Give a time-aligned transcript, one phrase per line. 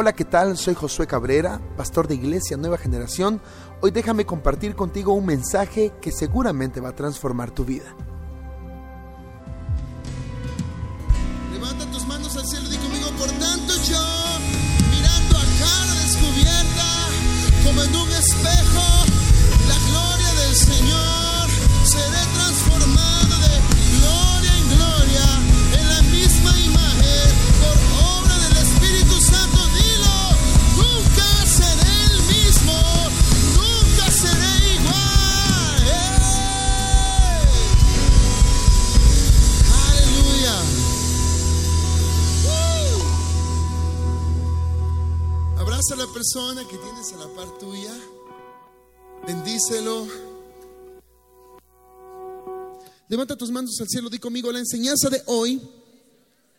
[0.00, 0.56] Hola, ¿qué tal?
[0.56, 3.40] Soy Josué Cabrera, pastor de Iglesia Nueva Generación.
[3.80, 7.96] Hoy déjame compartir contigo un mensaje que seguramente va a transformar tu vida.
[53.18, 54.08] Levanta tus manos al cielo.
[54.08, 55.60] Di conmigo, la enseñanza de hoy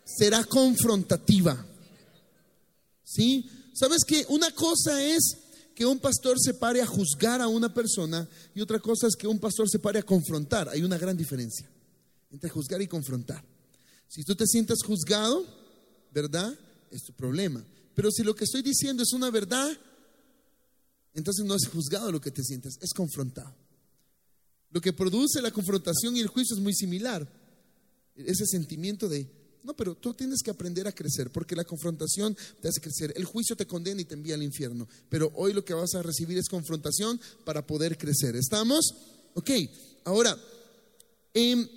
[0.03, 1.65] será confrontativa.
[3.01, 3.49] ¿Sí?
[3.73, 5.37] ¿Sabes que Una cosa es
[5.73, 9.25] que un pastor se pare a juzgar a una persona y otra cosa es que
[9.25, 10.67] un pastor se pare a confrontar.
[10.67, 11.65] Hay una gran diferencia
[12.29, 13.41] entre juzgar y confrontar.
[14.09, 15.45] Si tú te sientes juzgado,
[16.11, 16.53] ¿verdad?
[16.91, 17.63] Es tu problema.
[17.95, 19.71] Pero si lo que estoy diciendo es una verdad,
[21.13, 23.58] entonces no es juzgado lo que te sientes, es confrontado.
[24.71, 27.27] Lo que produce la confrontación y el juicio es muy similar.
[28.15, 29.27] Ese sentimiento de,
[29.63, 33.13] no, pero tú tienes que aprender a crecer, porque la confrontación te hace crecer.
[33.15, 34.87] El juicio te condena y te envía al infierno.
[35.09, 38.35] Pero hoy lo que vas a recibir es confrontación para poder crecer.
[38.35, 38.93] ¿Estamos?
[39.33, 39.51] Ok,
[40.03, 40.37] ahora,
[41.33, 41.67] em,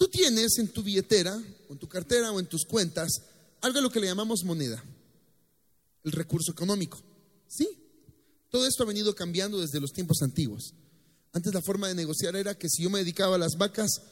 [0.00, 3.20] Tú tienes en tu billetera, o en tu cartera o en tus cuentas
[3.60, 4.82] algo a lo que le llamamos moneda,
[6.04, 6.98] el recurso económico.
[7.46, 7.68] ¿Sí?
[8.48, 10.72] Todo esto ha venido cambiando desde los tiempos antiguos.
[11.32, 14.02] Antes la forma de negociar era que si yo me dedicaba a las vacas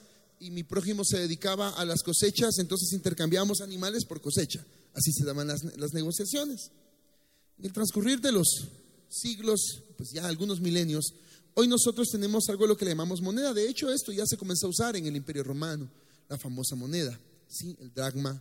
[0.41, 4.65] y mi prójimo se dedicaba a las cosechas, entonces intercambiábamos animales por cosecha.
[4.95, 6.71] Así se daban las, las negociaciones.
[7.59, 8.69] En el transcurrir de los
[9.09, 11.13] siglos, pues ya algunos milenios,
[11.55, 13.53] hoy nosotros tenemos algo a lo que le llamamos moneda.
[13.53, 15.91] De hecho, esto ya se comenzó a usar en el Imperio Romano,
[16.29, 17.19] la famosa moneda,
[17.49, 17.77] ¿sí?
[17.81, 18.41] el dracma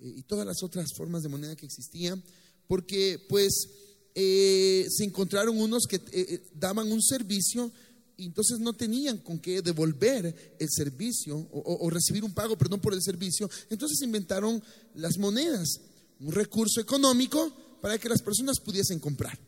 [0.00, 2.22] eh, y todas las otras formas de moneda que existían,
[2.66, 3.68] porque pues
[4.14, 7.72] eh, se encontraron unos que eh, daban un servicio
[8.16, 12.94] y entonces no tenían con qué devolver el servicio o, recibir un pago, perdón, por
[12.94, 13.48] el servicio.
[13.70, 14.62] Entonces inventaron
[14.94, 15.80] las monedas,
[16.20, 19.38] un recurso económico para que las personas pudiesen comprar.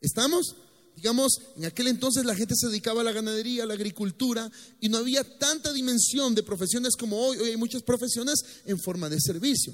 [0.00, 0.56] ¿Estamos?
[0.96, 4.88] Digamos, en aquel entonces la gente se dedicaba a la ganadería, a la agricultura, y
[4.88, 7.38] no había tanta dimensión de profesiones como hoy.
[7.38, 9.72] Hoy hay muchas profesiones en forma de servicio.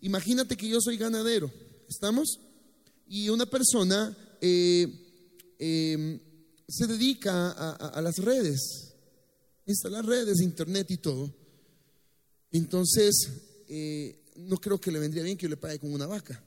[0.00, 1.52] Imagínate que yo soy ganadero,
[1.88, 2.38] ¿estamos?
[3.06, 4.88] Y una persona eh,
[5.58, 6.20] eh,
[6.72, 8.94] se dedica a, las redes,
[9.66, 11.30] instalar redes, internet y todo.
[12.50, 13.28] Entonces,
[13.68, 16.42] eh, no creo que le vendría bien que yo le pague con una vaca.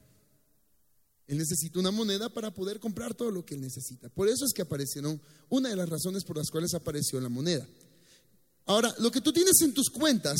[1.27, 4.09] Él necesita una moneda para poder comprar todo lo que él necesita.
[4.09, 7.67] Por eso es que aparecieron, una de las razones por las cuales apareció la moneda.
[8.65, 10.39] Ahora, lo que tú tienes en tus cuentas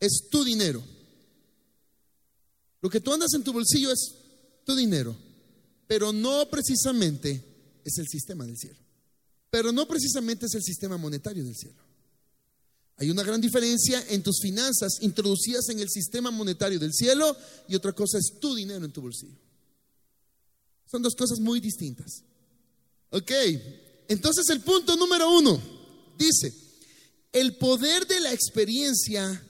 [0.00, 0.82] es tu dinero.
[2.80, 4.14] Lo que tú andas en tu bolsillo es
[4.64, 5.14] tu dinero,
[5.86, 7.53] pero no precisamente
[7.84, 8.78] es el sistema del cielo.
[9.50, 11.80] Pero no precisamente es el sistema monetario del cielo.
[12.96, 17.36] Hay una gran diferencia en tus finanzas introducidas en el sistema monetario del cielo
[17.68, 19.38] y otra cosa es tu dinero en tu bolsillo.
[20.90, 22.22] Son dos cosas muy distintas.
[23.10, 23.32] Ok,
[24.08, 25.60] entonces el punto número uno
[26.16, 26.54] dice,
[27.32, 29.42] el poder de la experiencia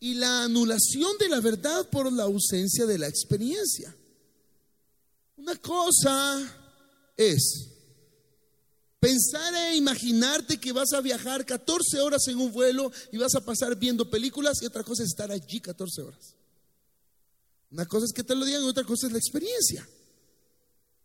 [0.00, 3.94] y la anulación de la verdad por la ausencia de la experiencia.
[5.36, 6.61] Una cosa
[7.30, 7.68] es
[9.02, 13.44] pensar e imaginarte que vas a viajar 14 horas en un vuelo y vas a
[13.44, 16.36] pasar viendo películas y otra cosa es estar allí 14 horas.
[17.72, 19.88] Una cosa es que te lo digan y otra cosa es la experiencia.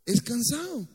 [0.05, 0.87] Es cansado.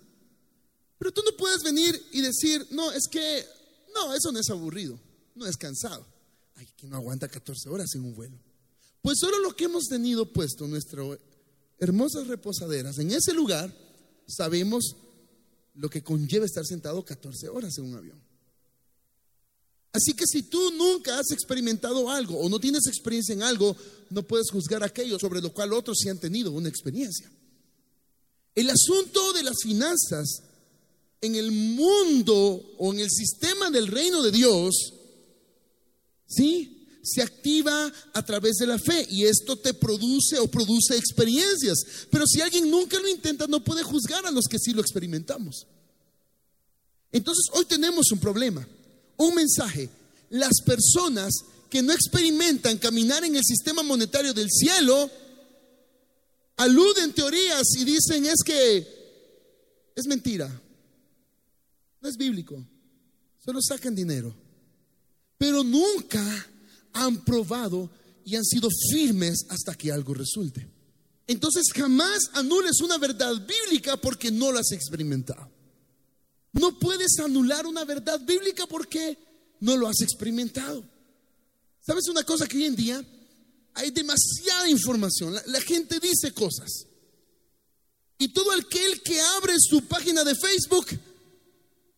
[0.99, 3.45] Pero tú no puedes venir y decir, no, es que,
[3.93, 4.97] no, eso no es aburrido,
[5.35, 6.07] no es cansado.
[6.55, 8.39] Ay, que no aguanta 14 horas en un vuelo.
[9.01, 11.19] Pues solo lo que hemos tenido puesto nuestras
[11.81, 13.75] hermosas reposaderas en ese lugar,
[14.29, 14.95] sabemos
[15.75, 18.23] lo que conlleva estar sentado 14 horas en un avión.
[19.93, 23.77] Así que si tú nunca has experimentado algo o no tienes experiencia en algo,
[24.09, 27.31] no puedes juzgar aquello sobre lo cual otros sí han tenido una experiencia.
[28.55, 30.43] El asunto de las finanzas
[31.21, 34.95] en el mundo o en el sistema del reino de Dios,
[36.27, 36.82] ¿sí?
[37.03, 41.79] Se activa a través de la fe y esto te produce o produce experiencias.
[42.11, 45.67] Pero si alguien nunca lo intenta, no puede juzgar a los que sí lo experimentamos.
[47.11, 48.67] Entonces hoy tenemos un problema,
[49.17, 49.91] un mensaje.
[50.31, 51.33] Las personas
[51.69, 55.11] que no experimentan caminar en el sistema monetario del cielo
[56.57, 58.87] aluden teorías y dicen es que
[59.95, 60.49] es mentira.
[62.01, 62.65] No es bíblico.
[63.45, 64.35] Solo sacan dinero.
[65.39, 66.23] Pero nunca
[66.93, 67.91] han probado
[68.25, 70.69] y han sido firmes hasta que algo resulte.
[71.27, 75.51] Entonces jamás anules una verdad bíblica porque no la has experimentado.
[76.53, 79.19] No puedes anular una verdad bíblica porque
[79.61, 80.85] no lo has experimentado.
[81.81, 83.05] ¿Sabes una cosa que hoy en día
[83.75, 85.35] hay demasiada información?
[85.35, 86.87] La, la gente dice cosas.
[88.19, 90.87] Y todo aquel que abre su página de Facebook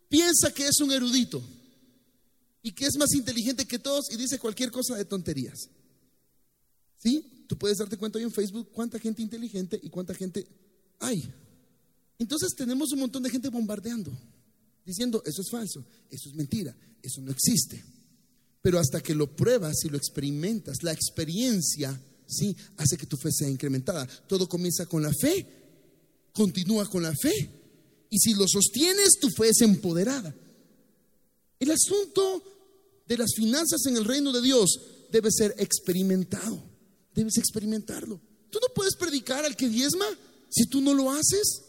[0.09, 1.43] piensa que es un erudito
[2.65, 5.69] y que es más inteligente que todos y dice cualquier cosa de tonterías.
[6.97, 7.45] ¿Sí?
[7.47, 10.47] Tú puedes darte cuenta hoy en Facebook cuánta gente inteligente y cuánta gente
[10.99, 11.31] hay.
[12.19, 14.11] Entonces tenemos un montón de gente bombardeando,
[14.83, 17.85] diciendo, eso es falso, eso es mentira, eso no existe.
[18.63, 23.31] Pero hasta que lo pruebas y lo experimentas, la experiencia, sí, hace que tu fe
[23.31, 24.07] sea incrementada.
[24.27, 25.47] Todo comienza con la fe,
[26.33, 27.51] continúa con la fe.
[28.09, 30.35] Y si lo sostienes, tu fe es empoderada.
[31.61, 32.54] El asunto
[33.07, 34.81] de las finanzas en el reino de Dios
[35.11, 36.63] debe ser experimentado.
[37.15, 38.21] Debes experimentarlo.
[38.51, 40.07] Tú no puedes predicar al que diezma
[40.49, 41.63] si tú no lo haces.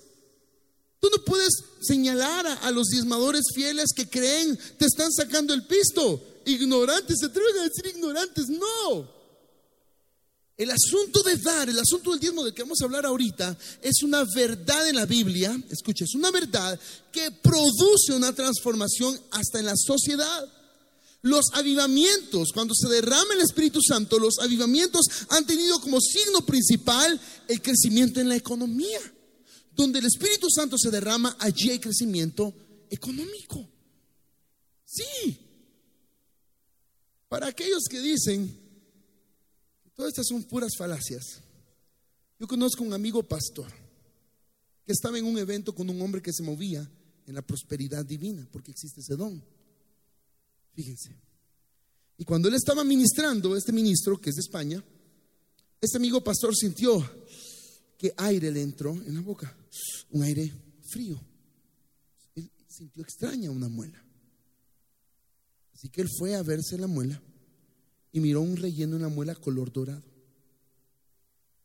[1.00, 6.24] Tú no puedes señalar a, los diezmadores fieles que creen te están sacando el pisto.
[6.46, 8.50] Ignorantes, se atreven a decir ignorantes.
[8.50, 9.14] No.
[10.58, 14.02] El asunto de dar, el asunto del diezmo del que vamos a hablar ahorita, es
[14.04, 16.80] una verdad en la Biblia, escucha, es una verdad
[17.12, 20.65] que produce una transformación hasta en la sociedad.
[21.26, 27.20] Los avivamientos, cuando se derrama el Espíritu Santo, los avivamientos han tenido como signo principal
[27.48, 29.00] el crecimiento en la economía.
[29.72, 32.54] Donde el Espíritu Santo se derrama, allí hay crecimiento
[32.90, 33.68] económico.
[34.86, 35.40] Sí.
[37.28, 38.66] Para aquellos que dicen,
[39.96, 41.42] Todas estas son puras falacias.
[42.38, 43.72] Yo conozco un amigo pastor
[44.86, 46.88] que estaba en un evento con un hombre que se movía
[47.26, 49.42] en la prosperidad divina, porque existe ese don.
[50.76, 51.16] Fíjense.
[52.18, 54.84] Y cuando él estaba ministrando, este ministro, que es de España,
[55.82, 57.04] este amigo pastor sintió
[57.98, 59.56] que aire le entró en la boca,
[60.12, 60.52] un aire
[60.84, 61.20] frío.
[62.36, 64.04] Él sintió extraña una muela.
[65.74, 67.22] Así que él fue a verse la muela
[68.12, 70.04] y miró un relleno en la muela color dorado.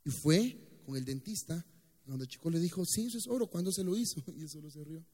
[0.05, 1.65] Y fue con el dentista.
[2.05, 4.23] Cuando el chico le dijo, sí, eso es oro, ¿cuándo se lo hizo?
[4.37, 5.05] Y él solo se rió.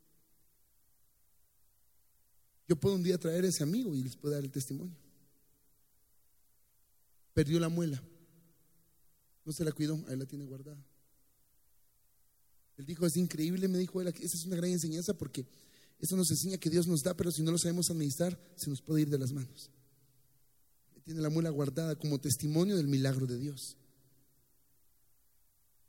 [2.69, 4.97] Yo puedo un día traer a ese amigo y les puedo dar el testimonio.
[7.33, 8.03] Perdió la muela.
[9.45, 10.83] No se la cuidó, ahí la tiene guardada.
[12.77, 15.47] Él dijo, es increíble, me dijo esa es una gran enseñanza porque
[15.99, 18.83] eso nos enseña que Dios nos da, pero si no lo sabemos administrar, se nos
[18.83, 19.71] puede ir de las manos
[21.07, 23.77] tiene la muela guardada como testimonio del milagro de Dios.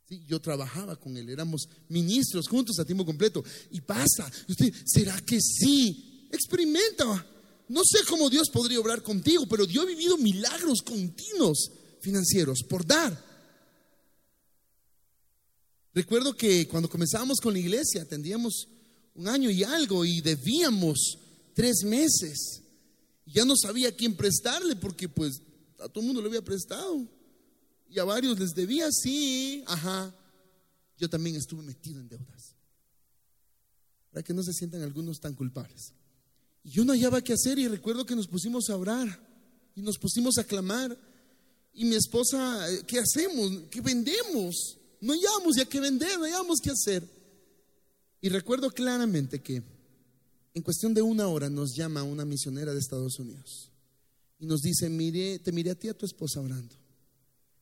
[0.08, 3.44] Sí, yo trabajaba con él, éramos ministros juntos a tiempo completo.
[3.72, 6.17] Y pasa, usted, ¿será que sí?
[6.32, 7.26] Experimenta.
[7.70, 12.86] No sé cómo Dios podría obrar contigo, pero yo he vivido milagros continuos financieros por
[12.86, 13.26] dar.
[15.94, 18.68] Recuerdo que cuando comenzábamos con la iglesia, tendríamos
[19.16, 21.18] un año y algo y debíamos
[21.54, 22.62] tres meses
[23.28, 25.42] ya no sabía a quién prestarle porque pues
[25.80, 27.08] a todo el mundo le había prestado.
[27.90, 30.14] Y a varios les debía, sí, ajá.
[30.98, 32.56] Yo también estuve metido en deudas.
[34.12, 35.94] Para que no se sientan algunos tan culpables.
[36.68, 39.08] Y yo no hallaba qué hacer y recuerdo que nos pusimos a orar
[39.74, 41.00] y nos pusimos a clamar.
[41.74, 43.70] Y mi esposa, eh, ¿qué hacemos?
[43.72, 44.78] ¿Qué vendemos?
[45.00, 47.08] No hallamos ya qué vender, no hallamos qué hacer.
[48.20, 49.64] Y recuerdo claramente que
[50.54, 53.72] en cuestión de una hora nos llama una misionera de Estados Unidos
[54.38, 56.76] y nos dice, mire, te miré a ti y a tu esposa orando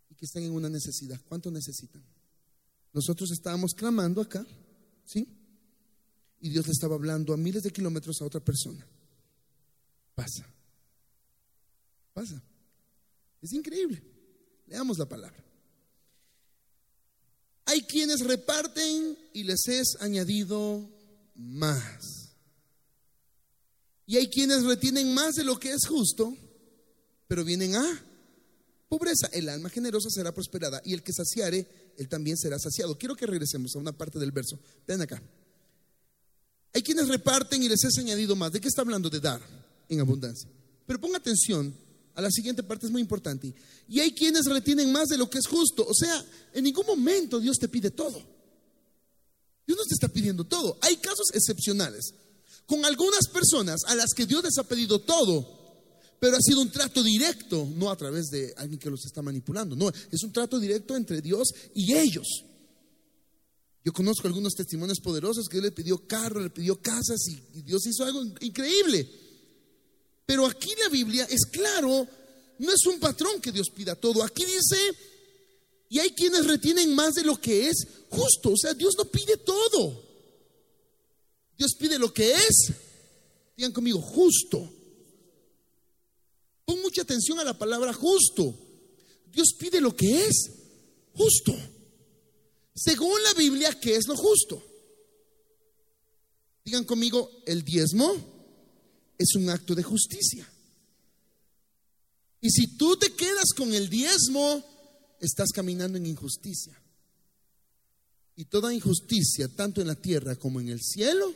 [0.09, 1.21] y que están en una necesidad.
[1.29, 2.03] ¿Cuánto necesitan?
[2.91, 4.43] Nosotros estábamos clamando acá,
[5.05, 5.27] ¿sí?
[6.41, 8.83] Y Dios le estaba hablando a miles de kilómetros a otra persona.
[10.15, 10.45] Pasa.
[12.13, 12.41] Pasa.
[13.41, 14.01] Es increíble.
[14.67, 15.43] Leamos la palabra.
[17.65, 20.89] Hay quienes reparten y les es añadido
[21.35, 22.31] más.
[24.07, 26.35] Y hay quienes retienen más de lo que es justo,
[27.27, 28.05] pero vienen a
[28.87, 29.27] pobreza.
[29.33, 32.97] El alma generosa será prosperada y el que saciare, él también será saciado.
[32.97, 34.59] Quiero que regresemos a una parte del verso.
[34.87, 35.21] Ven acá.
[36.73, 38.51] Hay quienes reparten y les es añadido más.
[38.51, 39.09] ¿De qué está hablando?
[39.09, 40.49] De dar en abundancia.
[40.85, 41.73] Pero ponga atención
[42.13, 43.53] a la siguiente parte, es muy importante.
[43.87, 45.85] Y hay quienes retienen más de lo que es justo.
[45.87, 48.21] O sea, en ningún momento Dios te pide todo.
[49.67, 50.77] Dios no te está pidiendo todo.
[50.81, 52.13] Hay casos excepcionales
[52.65, 55.65] con algunas personas a las que Dios les ha pedido todo,
[56.19, 59.75] pero ha sido un trato directo, no a través de alguien que los está manipulando,
[59.75, 62.45] no, es un trato directo entre Dios y ellos.
[63.83, 67.85] Yo conozco algunos testimonios poderosos que Dios le pidió carro, le pidió casas y, Dios
[67.85, 69.07] hizo algo increíble.
[70.25, 72.07] Pero aquí la Biblia es claro,
[72.57, 74.23] no es un patrón que Dios pida todo.
[74.23, 74.77] Aquí dice,
[75.89, 78.51] y hay quienes retienen más de lo que es justo.
[78.51, 80.03] O sea, Dios no pide todo.
[81.57, 82.73] Dios pide lo que es,
[83.55, 84.69] digan conmigo, justo.
[86.65, 88.53] Pon mucha atención a la palabra justo.
[89.31, 90.51] Dios pide lo que es
[91.13, 91.55] justo.
[92.73, 94.61] Según la Biblia, ¿qué es lo justo?
[96.65, 98.34] Digan conmigo, el diezmo
[99.17, 100.47] es un acto de justicia.
[102.41, 104.63] Y si tú te quedas con el diezmo,
[105.19, 106.79] estás caminando en injusticia.
[108.35, 111.33] Y toda injusticia, tanto en la tierra como en el cielo,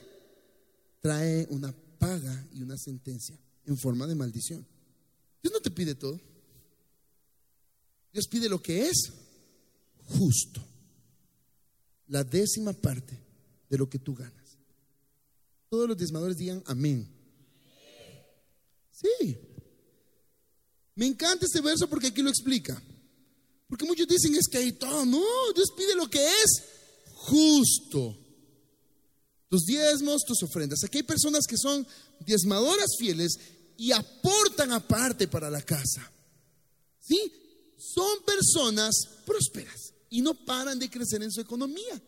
[1.02, 4.66] trae una paga y una sentencia en forma de maldición.
[5.42, 6.20] Dios no te pide todo.
[8.12, 9.14] Dios pide lo que es
[10.06, 10.62] justo.
[12.08, 13.18] La décima parte
[13.70, 14.58] de lo que tú ganas.
[15.70, 17.19] Todos los diezmadores digan amén.
[19.02, 19.38] Sí.
[20.96, 22.82] Me encanta este verso porque aquí lo explica.
[23.68, 25.06] Porque muchos dicen es que hay todo.
[25.06, 25.24] No,
[25.56, 26.64] Dios pide lo que es
[27.14, 28.18] justo.
[29.48, 30.84] Tus diezmos, tus ofrendas.
[30.84, 31.88] Aquí hay personas que son
[32.20, 33.40] diezmadoras fieles
[33.78, 36.12] y aportan aparte para la casa.
[37.00, 37.32] ¿Sí?
[37.78, 42.02] Son personas prósperas y no paran de crecer en su economía.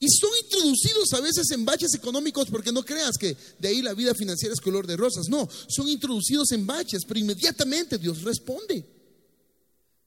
[0.00, 3.94] Y son introducidos a veces en baches económicos porque no creas que de ahí la
[3.94, 5.28] vida financiera es color de rosas.
[5.28, 8.84] No, son introducidos en baches, pero inmediatamente Dios responde.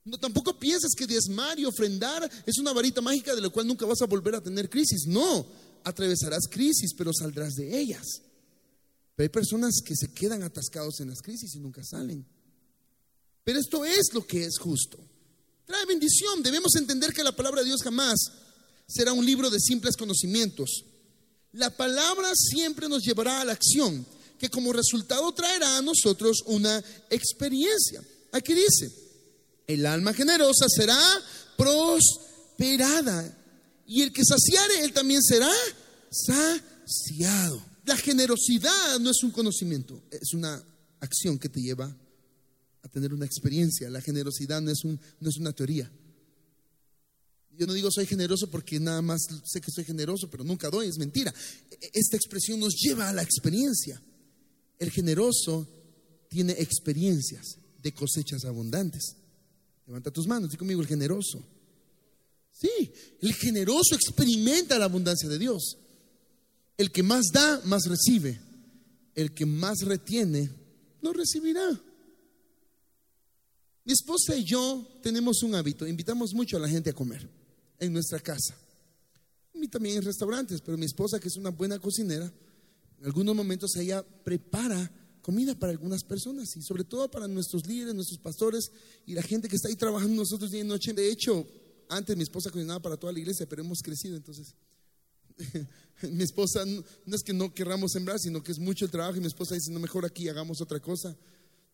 [0.06, 3.86] No, tampoco pienses que diezmar y ofrendar es una varita mágica de la cual nunca
[3.86, 5.06] vas a volver a tener crisis.
[5.08, 5.46] No,
[5.84, 8.22] atravesarás crisis, pero saldrás de ellas.
[9.16, 12.26] Pero hay personas que se quedan atascados en las crisis y nunca salen.
[13.44, 14.98] Pero esto es lo que es justo.
[15.66, 16.42] Trae bendición.
[16.42, 18.20] Debemos entender que la palabra de Dios jamás
[18.92, 20.86] será un libro de simples conocimientos.
[21.54, 24.06] La palabra siempre nos llevará a la acción,
[24.38, 28.02] que como resultado traerá a nosotros una experiencia.
[28.32, 28.92] Aquí dice,
[29.68, 31.00] el alma generosa será
[31.58, 33.38] prosperada
[33.86, 35.52] y el que saciare, él también será
[36.10, 37.64] saciado.
[37.86, 40.64] La generosidad no es un conocimiento, es una
[41.00, 41.96] acción que te lleva
[42.84, 43.90] a tener una experiencia.
[43.90, 45.92] La generosidad no es, un, no es una teoría.
[47.62, 50.88] Yo no digo soy generoso porque nada más sé que soy generoso, pero nunca doy,
[50.88, 51.32] es mentira.
[51.94, 54.01] Esta expresión nos lleva a la experiencia.
[54.80, 55.70] El generoso
[56.27, 59.15] tiene experiencias de cosechas abundantes.
[59.86, 61.46] Levanta tus manos, di conmigo el generoso.
[62.51, 62.91] Sí,
[63.22, 65.77] el generoso experimenta la abundancia de Dios.
[66.77, 68.41] El que más da, más recibe.
[69.13, 70.50] El que más retiene,
[71.03, 71.80] no recibirá.
[73.86, 77.41] Mi esposa y yo tenemos un hábito, invitamos mucho a la gente a comer
[77.82, 78.56] en nuestra casa.
[79.54, 82.32] Y también en restaurantes, pero mi esposa, que es una buena cocinera,
[83.00, 84.90] en algunos momentos ella prepara
[85.22, 88.72] comida para algunas personas y sobre todo para nuestros líderes, nuestros pastores
[89.06, 90.94] y la gente que está ahí trabajando nosotros día y noche.
[90.94, 91.46] De hecho,
[91.90, 94.56] antes mi esposa cocinaba para toda la iglesia, pero hemos crecido, entonces
[96.04, 99.22] mi esposa no, es que no querramos sembrar, sino que es mucho el trabajo y
[99.22, 101.16] mi esposa dice, no, mejor aquí hagamos otra cosa,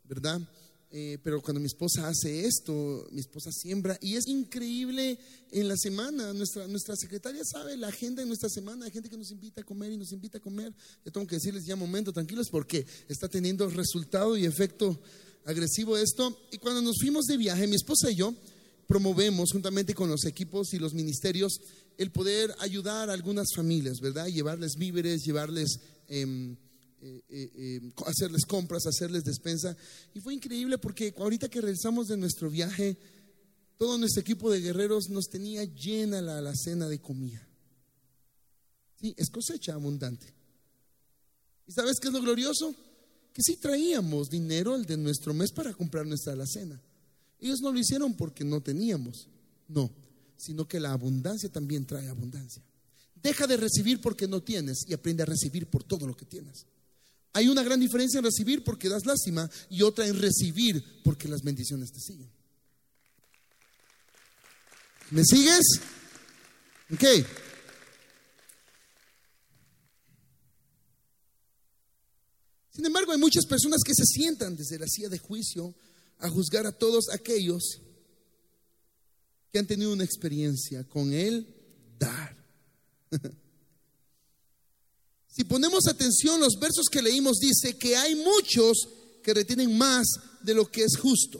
[0.03, 0.41] ¿verdad?
[0.89, 5.19] Eh, pero cuando mi esposa hace esto, mi esposa siembra y es increíble
[5.51, 6.31] en la semana.
[6.33, 8.85] Nuestra, nuestra secretaria sabe la agenda de nuestra semana.
[8.85, 10.73] Hay gente que nos invita a comer y nos invita a comer.
[11.03, 14.97] Yo tengo que decirles ya momento, tranquilos, porque está teniendo resultado y efecto
[15.43, 16.37] agresivo esto.
[16.51, 18.33] Y cuando nos fuimos de viaje, mi esposa y yo
[18.87, 21.59] promovemos juntamente con los equipos y los ministerios
[21.97, 24.27] el poder ayudar a algunas familias, ¿verdad?
[24.27, 25.79] Llevarles víveres, llevarles...
[26.07, 26.55] Em,
[26.99, 29.75] eh, eh, hacerles compras, hacerles despensa.
[30.13, 32.97] Y fue increíble porque ahorita que regresamos de nuestro viaje,
[33.77, 37.47] todo nuestro equipo de guerreros nos tenía llena la alacena de comida.
[38.99, 40.33] Sí, es cosecha abundante.
[41.67, 42.73] ¿Y sabes qué es lo glorioso?
[43.33, 46.81] Que sí traíamos dinero, el de nuestro mes, para comprar nuestra alacena.
[47.39, 49.27] Ellos no lo hicieron porque no teníamos,
[49.67, 49.91] no,
[50.37, 52.63] sino que la abundancia también trae abundancia.
[53.21, 56.65] Deja de recibir porque no tienes y aprende a recibir por todo lo que tienes.
[57.37, 61.43] Hay una gran diferencia en recibir porque das lástima y otra en recibir porque las
[61.43, 62.31] bendiciones te siguen.
[65.11, 65.61] ¿Me sigues?
[66.91, 67.03] Ok.
[72.71, 75.75] Sin embargo, hay muchas personas que se sientan desde la silla de juicio
[76.17, 77.83] a juzgar a todos aquellos
[79.51, 81.55] que han tenido una experiencia con el
[81.99, 82.35] dar.
[85.37, 88.89] Si ponemos atención, los versos que leímos dice que hay muchos
[89.21, 90.07] que retienen más
[90.41, 91.39] de lo que es justo.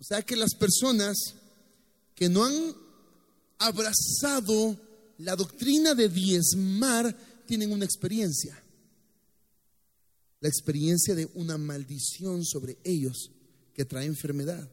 [0.00, 1.34] O sea que las personas
[2.14, 2.74] que no han
[3.58, 4.80] abrazado
[5.18, 8.58] la doctrina de diezmar tienen una experiencia.
[10.40, 13.30] La experiencia de una maldición sobre ellos
[13.74, 14.70] que trae enfermedad,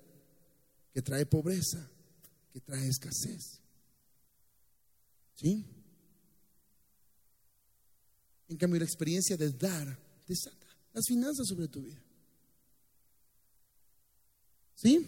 [0.94, 1.90] que trae pobreza,
[2.54, 3.60] que trae escasez.
[5.36, 5.66] ¿Sí?
[8.54, 12.00] En cambio, la experiencia de dar desata las finanzas sobre tu vida.
[14.76, 15.08] ¿Sí?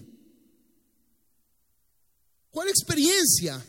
[2.50, 3.64] ¿Cuál experiencia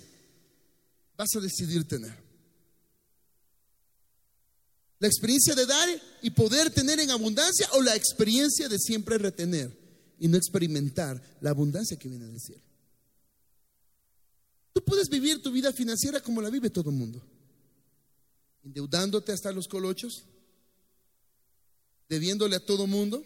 [1.14, 2.16] vas a decidir tener?
[4.99, 5.88] ¿La experiencia de dar
[6.23, 9.78] y poder tener en abundancia o la experiencia de siempre retener
[10.18, 12.62] y no experimentar la abundancia que viene del cielo?
[14.73, 17.23] Tú puedes vivir tu vida financiera como la vive todo el mundo,
[18.66, 20.25] endeudándote hasta los colochos,
[22.08, 23.25] debiéndole a todo mundo.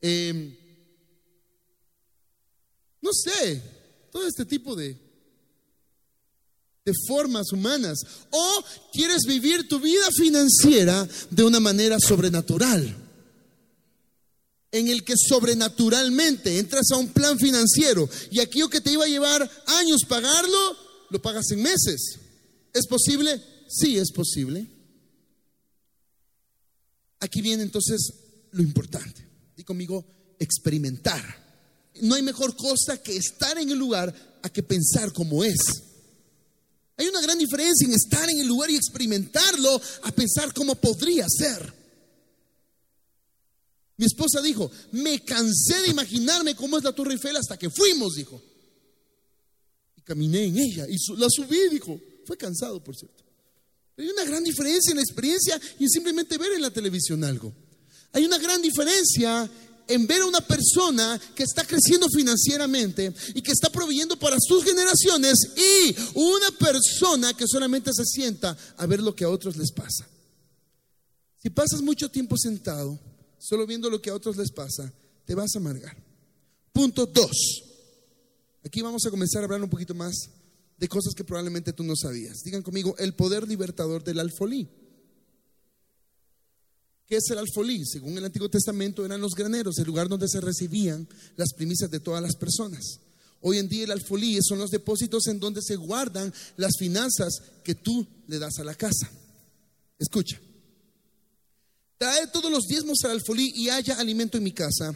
[0.00, 0.56] Em,
[3.00, 3.62] no sé,
[4.10, 4.96] todo este tipo de,
[6.84, 8.00] de formas humanas.
[8.30, 13.04] O quieres vivir tu vida financiera de una manera sobrenatural
[14.72, 19.08] en el que sobrenaturalmente entras a un plan financiero y aquello que te iba a
[19.08, 20.76] llevar años pagarlo,
[21.10, 22.27] lo pagas en meses.
[22.72, 23.42] ¿Es posible?
[23.68, 24.66] Sí, es posible.
[27.20, 28.12] Aquí viene entonces
[28.52, 29.26] lo importante.
[29.56, 30.04] Di conmigo,
[30.38, 31.22] experimentar.
[32.00, 35.58] No hay mejor cosa que estar en el lugar a que pensar como es.
[36.96, 41.26] Hay una gran diferencia en estar en el lugar y experimentarlo a pensar cómo podría
[41.28, 41.74] ser.
[43.96, 48.14] Mi esposa dijo, me cansé de imaginarme cómo es la Torre Eiffel hasta que fuimos,
[48.14, 48.40] dijo.
[49.96, 52.00] Y caminé en ella y la subí, dijo.
[52.28, 53.24] Fue cansado, por cierto.
[53.96, 57.54] hay una gran diferencia en la experiencia y en simplemente ver en la televisión algo.
[58.12, 59.50] Hay una gran diferencia
[59.88, 64.62] en ver a una persona que está creciendo financieramente y que está proveyendo para sus
[64.62, 69.72] generaciones y una persona que solamente se sienta a ver lo que a otros les
[69.72, 70.06] pasa.
[71.42, 73.00] Si pasas mucho tiempo sentado,
[73.38, 74.92] solo viendo lo que a otros les pasa,
[75.24, 75.96] te vas a amargar.
[76.74, 77.62] Punto dos.
[78.66, 80.28] Aquí vamos a comenzar a hablar un poquito más
[80.78, 82.42] de cosas que probablemente tú no sabías.
[82.42, 84.68] Digan conmigo, el poder libertador del alfolí.
[87.06, 87.84] ¿Qué es el alfolí?
[87.86, 92.00] Según el Antiguo Testamento eran los graneros, el lugar donde se recibían las primicias de
[92.00, 93.00] todas las personas.
[93.40, 97.74] Hoy en día el alfolí son los depósitos en donde se guardan las finanzas que
[97.74, 99.10] tú le das a la casa.
[99.98, 100.38] Escucha,
[101.98, 104.94] Trae todos los diezmos al alfolí y haya alimento en mi casa.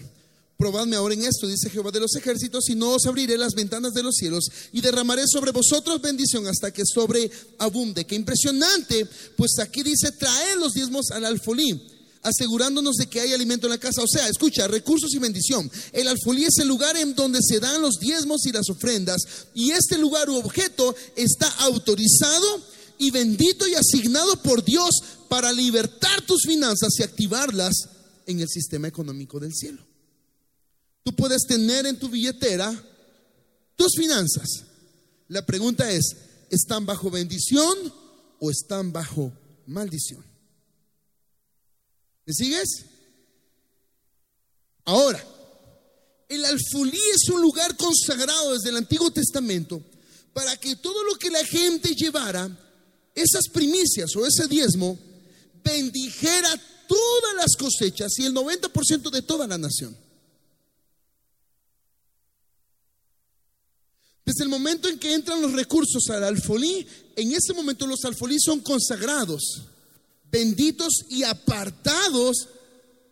[0.62, 3.94] Probadme ahora en esto, dice Jehová de los ejércitos, y no os abriré las ventanas
[3.94, 8.04] de los cielos y derramaré sobre vosotros bendición hasta que sobreabunde.
[8.04, 11.82] Qué impresionante, pues aquí dice, trae los diezmos al alfolí
[12.22, 14.02] asegurándonos de que hay alimento en la casa.
[14.02, 15.68] O sea, escucha, recursos y bendición.
[15.90, 19.20] El alfolí es el lugar en donde se dan los diezmos y las ofrendas.
[19.54, 22.62] Y este lugar u objeto está autorizado
[22.98, 24.90] y bendito y asignado por Dios
[25.28, 27.74] para libertar tus finanzas y activarlas
[28.26, 29.91] en el sistema económico del cielo.
[31.02, 32.72] Tú puedes tener en tu billetera
[33.76, 34.64] tus finanzas.
[35.28, 36.16] La pregunta es,
[36.50, 37.92] ¿están bajo bendición
[38.38, 39.32] o están bajo
[39.66, 40.24] maldición?
[42.24, 42.84] ¿Me sigues?
[44.84, 45.24] Ahora,
[46.28, 49.82] el alfolí es un lugar consagrado desde el Antiguo Testamento
[50.32, 52.48] para que todo lo que la gente llevara,
[53.14, 54.98] esas primicias o ese diezmo,
[55.62, 56.50] bendijera
[56.88, 59.96] todas las cosechas y el 90% de toda la nación.
[64.24, 68.36] Desde el momento en que entran los recursos al alfolí, en ese momento los alfolí
[68.38, 69.62] son consagrados,
[70.30, 72.48] benditos y apartados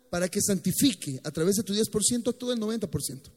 [0.09, 3.29] para que santifique a través de tu 10% todo el 90%.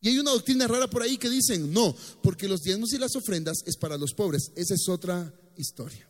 [0.00, 3.16] Y hay una doctrina rara por ahí que dicen, no, porque los diezmos y las
[3.16, 4.52] ofrendas es para los pobres.
[4.54, 6.08] Esa es otra historia.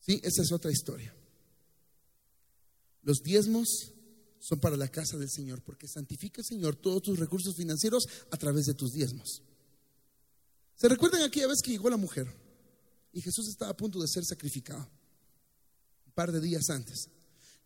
[0.00, 1.14] Sí, esa es otra historia.
[3.02, 3.92] Los diezmos
[4.40, 8.36] son para la casa del Señor, porque santifica el Señor todos tus recursos financieros a
[8.36, 9.42] través de tus diezmos.
[10.74, 12.26] ¿Se recuerdan aquella vez que llegó la mujer
[13.12, 14.88] y Jesús estaba a punto de ser sacrificado?
[16.06, 17.08] Un par de días antes.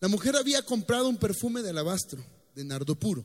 [0.00, 3.24] La mujer había comprado un perfume de alabastro, de nardo puro.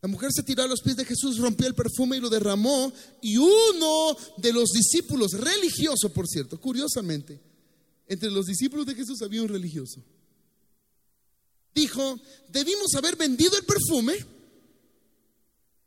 [0.00, 2.92] La mujer se tiró a los pies de Jesús, rompió el perfume y lo derramó.
[3.20, 7.40] Y uno de los discípulos, religioso por cierto, curiosamente,
[8.06, 10.02] entre los discípulos de Jesús había un religioso.
[11.74, 14.14] Dijo, debimos haber vendido el perfume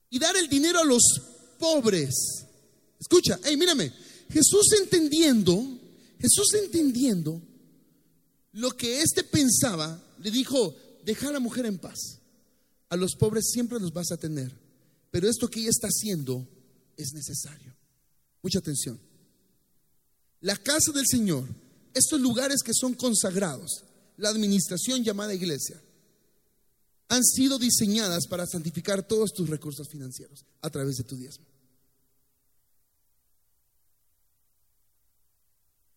[0.09, 1.01] y dar el dinero a los
[1.59, 2.13] pobres.
[2.99, 3.91] Escucha, hey, mírame,
[4.29, 5.81] Jesús entendiendo
[6.21, 7.41] Jesús entendiendo
[8.53, 12.19] lo que éste pensaba, le dijo, deja a la mujer en paz.
[12.89, 14.51] A los pobres siempre los vas a tener,
[15.09, 16.47] pero esto que ella está haciendo
[16.95, 17.75] es necesario.
[18.43, 18.99] Mucha atención.
[20.41, 21.47] La casa del Señor,
[21.93, 23.83] estos lugares que son consagrados,
[24.21, 25.81] la administración llamada iglesia,
[27.09, 31.45] han sido diseñadas para santificar todos tus recursos financieros a través de tu diezmo.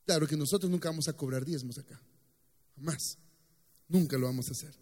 [0.06, 2.00] Claro que nosotros nunca vamos a cobrar diezmos acá,
[2.76, 3.18] jamás,
[3.88, 4.74] nunca lo vamos a hacer.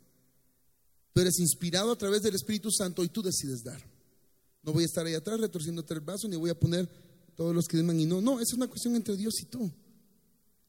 [1.12, 3.83] Tú eres inspirado a través del Espíritu Santo y tú decides dar.
[4.62, 6.88] No voy a estar ahí atrás retorciéndote el vaso ni voy a poner
[7.35, 8.20] todos los que digan y no.
[8.20, 9.70] No, es una cuestión entre Dios y tú.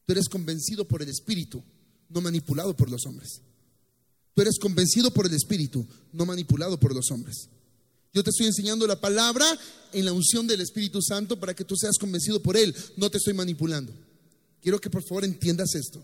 [0.06, 1.64] Tú eres convencido por el Espíritu,
[2.14, 3.42] no manipulado por los hombres.
[4.34, 7.50] Tú eres convencido por el Espíritu, no manipulado por los hombres.
[8.14, 9.46] Yo te estoy enseñando la palabra
[9.92, 12.76] en la unción del Espíritu Santo para que tú seas convencido por Él.
[12.96, 13.92] No te estoy manipulando.
[14.62, 16.04] Quiero que por favor entiendas esto.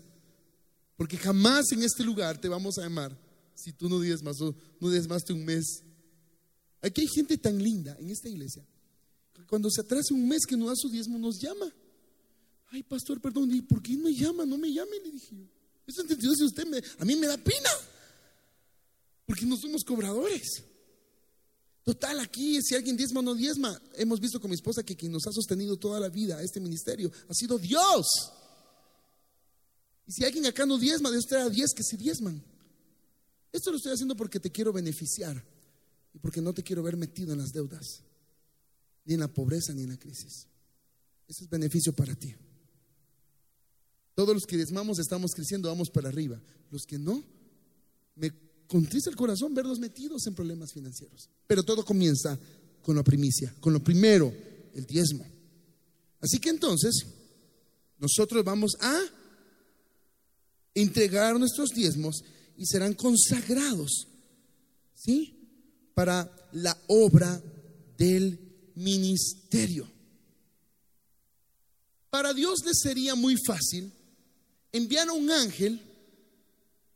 [0.96, 3.16] Porque jamás en este lugar te vamos a llamar
[3.54, 5.82] si tú no dices más, no un mes.
[6.82, 8.66] Aquí hay gente tan linda en esta iglesia.
[9.48, 11.72] cuando se atrasa un mes que no da su diezmo, nos llama.
[12.68, 14.46] Ay, pastor, perdón, ¿y por qué no llama?
[14.46, 15.59] No me llame, le dije yo.
[15.90, 17.70] Eso entendió si usted me, a mí me da pena.
[19.26, 20.62] Porque no somos cobradores.
[21.82, 25.10] Total, aquí, si alguien diezma o no diezma, hemos visto con mi esposa que quien
[25.10, 28.06] nos ha sostenido toda la vida a este ministerio ha sido Dios.
[30.06, 32.40] Y si alguien acá no diezma, de usted a diez que se diezman.
[33.52, 35.42] Esto lo estoy haciendo porque te quiero beneficiar
[36.14, 38.02] y porque no te quiero ver metido en las deudas,
[39.04, 40.46] ni en la pobreza, ni en la crisis.
[41.26, 42.32] Ese es beneficio para ti.
[44.14, 46.40] Todos los que diezmamos estamos creciendo, vamos para arriba.
[46.70, 47.24] Los que no,
[48.16, 48.32] me
[48.66, 51.28] contrista el corazón verlos metidos en problemas financieros.
[51.46, 52.38] Pero todo comienza
[52.82, 54.32] con la primicia, con lo primero,
[54.74, 55.26] el diezmo.
[56.20, 57.06] Así que entonces,
[57.98, 59.00] nosotros vamos a
[60.74, 62.22] entregar nuestros diezmos
[62.56, 64.06] y serán consagrados,
[64.94, 65.36] ¿sí?
[65.94, 67.42] Para la obra
[67.96, 68.38] del
[68.74, 69.90] ministerio.
[72.10, 73.92] Para Dios le sería muy fácil
[74.72, 75.80] enviar a un ángel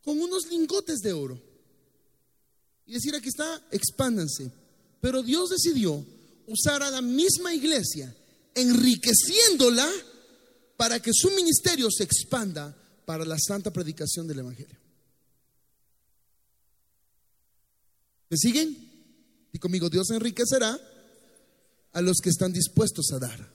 [0.03, 1.41] con unos lingotes de oro
[2.85, 4.51] y decir, aquí está, expándanse.
[5.01, 6.05] Pero Dios decidió
[6.47, 8.15] usar a la misma iglesia,
[8.53, 9.89] enriqueciéndola
[10.77, 14.77] para que su ministerio se expanda para la santa predicación del Evangelio.
[18.29, 18.77] ¿Me siguen?
[19.53, 20.79] Y conmigo, Dios enriquecerá
[21.93, 23.54] a los que están dispuestos a dar.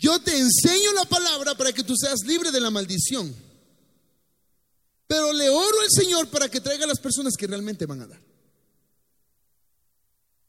[0.00, 3.34] Yo te enseño la palabra para que tú seas libre de la maldición.
[5.06, 8.06] Pero le oro al Señor para que traiga a las personas que realmente van a
[8.06, 8.22] dar.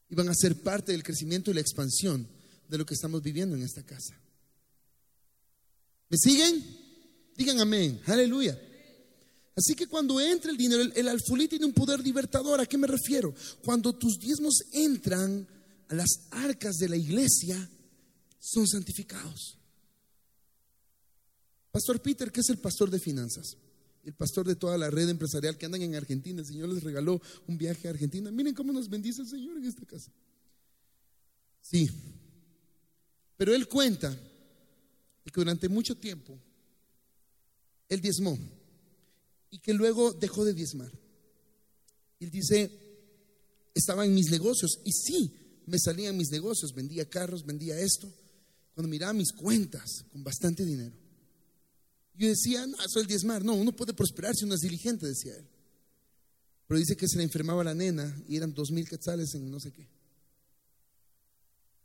[0.08, 2.26] Y van a ser parte del crecimiento y la expansión
[2.66, 4.18] de lo que estamos viviendo en esta casa.
[6.08, 6.64] ¿Me siguen?
[7.36, 8.00] Digan amén.
[8.06, 8.58] Aleluya.
[9.54, 12.58] Así que cuando entra el dinero, el, el tiene un poder libertador.
[12.58, 13.34] ¿A qué me refiero?
[13.62, 15.46] Cuando tus diezmos entran
[15.88, 17.68] a las arcas de la iglesia,
[18.42, 19.56] son santificados.
[21.70, 23.56] Pastor Peter, ¿qué es el pastor de finanzas?
[24.04, 26.40] El pastor de toda la red empresarial que andan en Argentina.
[26.40, 28.32] El Señor les regaló un viaje a Argentina.
[28.32, 30.10] Miren cómo nos bendice el Señor en esta casa.
[31.62, 31.88] Sí,
[33.36, 34.12] pero él cuenta
[35.24, 36.36] que durante mucho tiempo
[37.88, 38.36] él diezmó
[39.50, 40.90] y que luego dejó de diezmar.
[42.18, 42.70] Él dice,
[43.72, 45.32] estaba en mis negocios y sí,
[45.66, 48.12] me salían mis negocios, vendía carros, vendía esto.
[48.74, 50.96] Cuando miraba mis cuentas con bastante dinero,
[52.14, 53.44] yo decía, no, es el diezmar.
[53.44, 55.48] No, uno puede prosperar si uno es diligente, decía él.
[56.66, 59.60] Pero dice que se le enfermaba la nena y eran dos mil quetzales en no
[59.60, 59.88] sé qué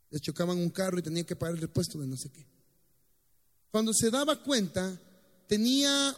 [0.10, 2.46] les chocaban un carro y tenía que pagar el repuesto de no sé qué.
[3.72, 5.00] Cuando se daba cuenta,
[5.48, 6.16] tenía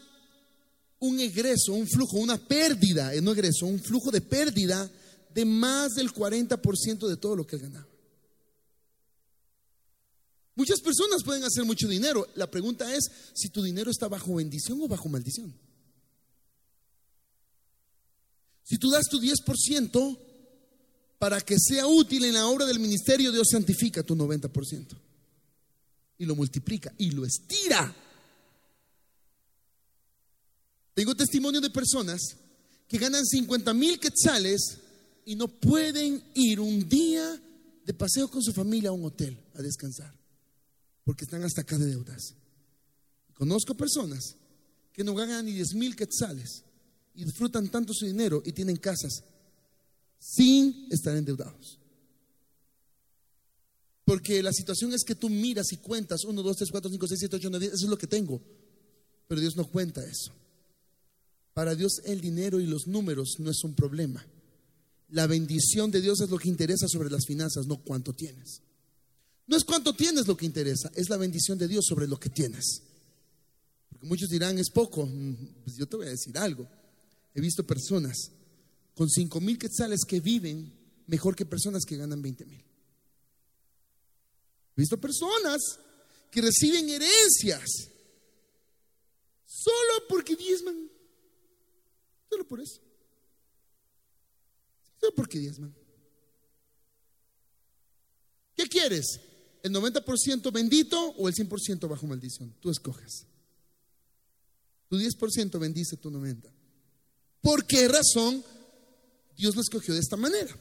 [1.00, 4.90] un egreso, un flujo, una pérdida, eh, no egreso, un flujo de pérdida
[5.34, 7.88] de más del 40% de todo lo que él ganaba.
[10.60, 12.28] Muchas personas pueden hacer mucho dinero.
[12.36, 15.58] La pregunta es si tu dinero está bajo bendición o bajo maldición.
[18.66, 20.20] Si tú das tu 10%,
[21.18, 24.98] para que sea útil en la obra del ministerio, Dios santifica tu 90%
[26.18, 27.96] y lo multiplica y lo estira.
[30.94, 32.20] Tengo testimonio de personas
[32.86, 34.78] que ganan 50 mil quetzales
[35.24, 37.42] y no pueden ir un día
[37.86, 40.19] de paseo con su familia a un hotel a descansar
[41.10, 42.36] porque están hasta acá de deudas.
[43.34, 44.36] Conozco personas
[44.94, 46.64] que no ganan ni 10 mil quetzales
[47.16, 49.24] y disfrutan tanto su dinero y tienen casas
[50.20, 51.80] sin estar endeudados.
[54.06, 57.20] Porque la situación es que tú miras y cuentas 1, 2, 3, 4, 5, 6,
[57.22, 58.40] 7, 8, 9, 10, eso es lo que tengo.
[59.28, 60.32] Pero Dios no cuenta eso.
[61.56, 64.24] Para Dios el dinero y los números no es un problema.
[65.08, 68.62] La bendición de Dios es lo que interesa sobre las finanzas, no cuánto tienes.
[69.50, 72.30] No es cuánto tienes lo que interesa, es la bendición de Dios sobre lo que
[72.30, 72.84] tienes.
[73.90, 75.08] Porque muchos dirán, es poco.
[75.08, 76.68] Mm, pues yo te voy a decir algo.
[77.34, 78.30] He visto personas
[78.94, 80.72] con 5 mil quetzales que viven
[81.08, 82.60] mejor que personas que ganan 20 mil.
[82.60, 85.80] He visto personas
[86.30, 87.90] que reciben herencias
[89.48, 90.92] solo porque diezman.
[92.30, 92.80] Solo por eso.
[95.02, 95.74] Solo porque diezman.
[98.56, 99.22] ¿Qué quieres?
[99.64, 102.54] ¿El 90% bendito o el 100% bajo maldición?
[102.60, 103.26] Tú escoges.
[104.88, 106.50] Tu 10% bendice tu 90%.
[107.42, 108.44] ¿Por qué razón
[109.38, 110.56] Dios lo escogió de esta manera?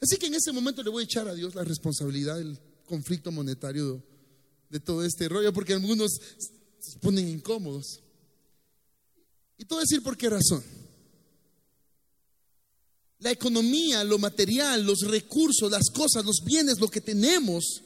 [0.00, 3.30] Así que en ese momento le voy a echar a Dios la responsabilidad del conflicto
[3.30, 4.02] monetario
[4.70, 6.12] de todo este rollo, porque algunos
[6.78, 8.00] se ponen incómodos.
[9.58, 10.62] Y a decir por qué razón.
[13.18, 17.82] La economía, lo material, los recursos, las cosas, los bienes, lo que tenemos,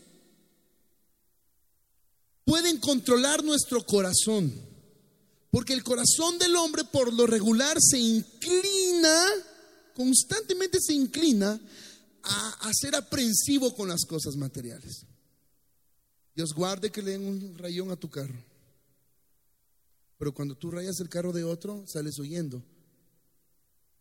[2.45, 4.53] pueden controlar nuestro corazón.
[5.51, 9.27] Porque el corazón del hombre por lo regular se inclina,
[9.95, 11.61] constantemente se inclina
[12.23, 15.05] a, ser aprensivo con las cosas materiales.
[16.35, 18.43] Dios guarde que le den un rayón a tu carro.
[20.17, 22.63] Pero cuando tú rayas el carro de otro, sales huyendo.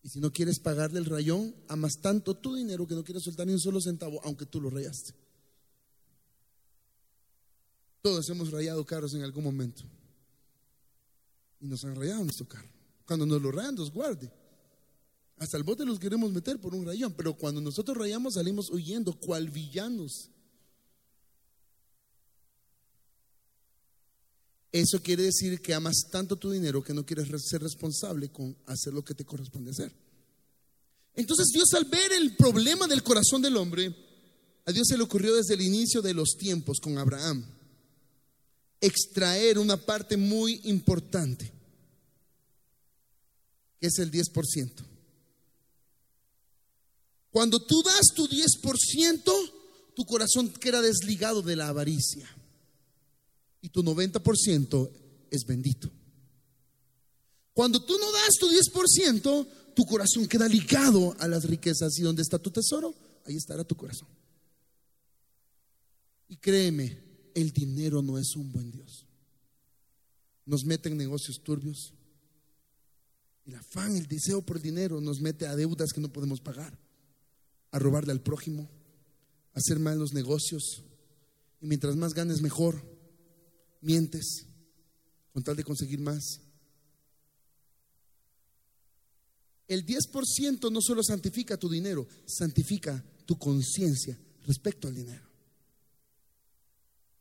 [0.04, 3.46] Y si no quieres pagarle el rayón, amas tanto tu dinero que no quieres soltar
[3.46, 5.14] ni un solo centavo, aunque tú lo rayaste.
[8.02, 9.84] Todos hemos rayado carros en algún momento.
[11.60, 12.70] Y nos han rayado nuestro carro.
[13.06, 14.32] Cuando nos lo rayan, nos guarde.
[15.38, 19.14] Hasta el bote los queremos meter por un rayón, pero cuando nosotros rayamos salimos huyendo,
[19.14, 20.30] cual villanos.
[24.72, 28.94] Eso quiere decir que amas tanto tu dinero que no quieres ser responsable con hacer
[28.94, 29.92] lo que te corresponde hacer.
[31.14, 33.94] Entonces Dios al ver el problema del corazón del hombre,
[34.66, 37.61] a Dios se le ocurrió desde el inicio de los tiempos con Abraham
[38.82, 41.52] extraer una parte muy importante,
[43.80, 44.72] que es el 10%.
[47.30, 49.52] Cuando tú das tu 10%,
[49.96, 52.28] tu corazón queda desligado de la avaricia
[53.62, 54.92] y tu 90%
[55.30, 55.90] es bendito.
[57.54, 62.22] Cuando tú no das tu 10%, tu corazón queda ligado a las riquezas y donde
[62.22, 62.94] está tu tesoro,
[63.26, 64.08] ahí estará tu corazón.
[66.28, 69.06] Y créeme, el dinero no es un buen Dios.
[70.46, 71.94] Nos mete en negocios turbios.
[73.46, 76.78] El afán, el deseo por el dinero nos mete a deudas que no podemos pagar,
[77.72, 78.70] a robarle al prójimo,
[79.54, 80.84] a hacer malos negocios.
[81.60, 82.84] Y mientras más ganes, mejor
[83.82, 84.46] mientes
[85.34, 86.42] con tal de conseguir más.
[89.68, 95.31] El 10% no solo santifica tu dinero, santifica tu conciencia respecto al dinero.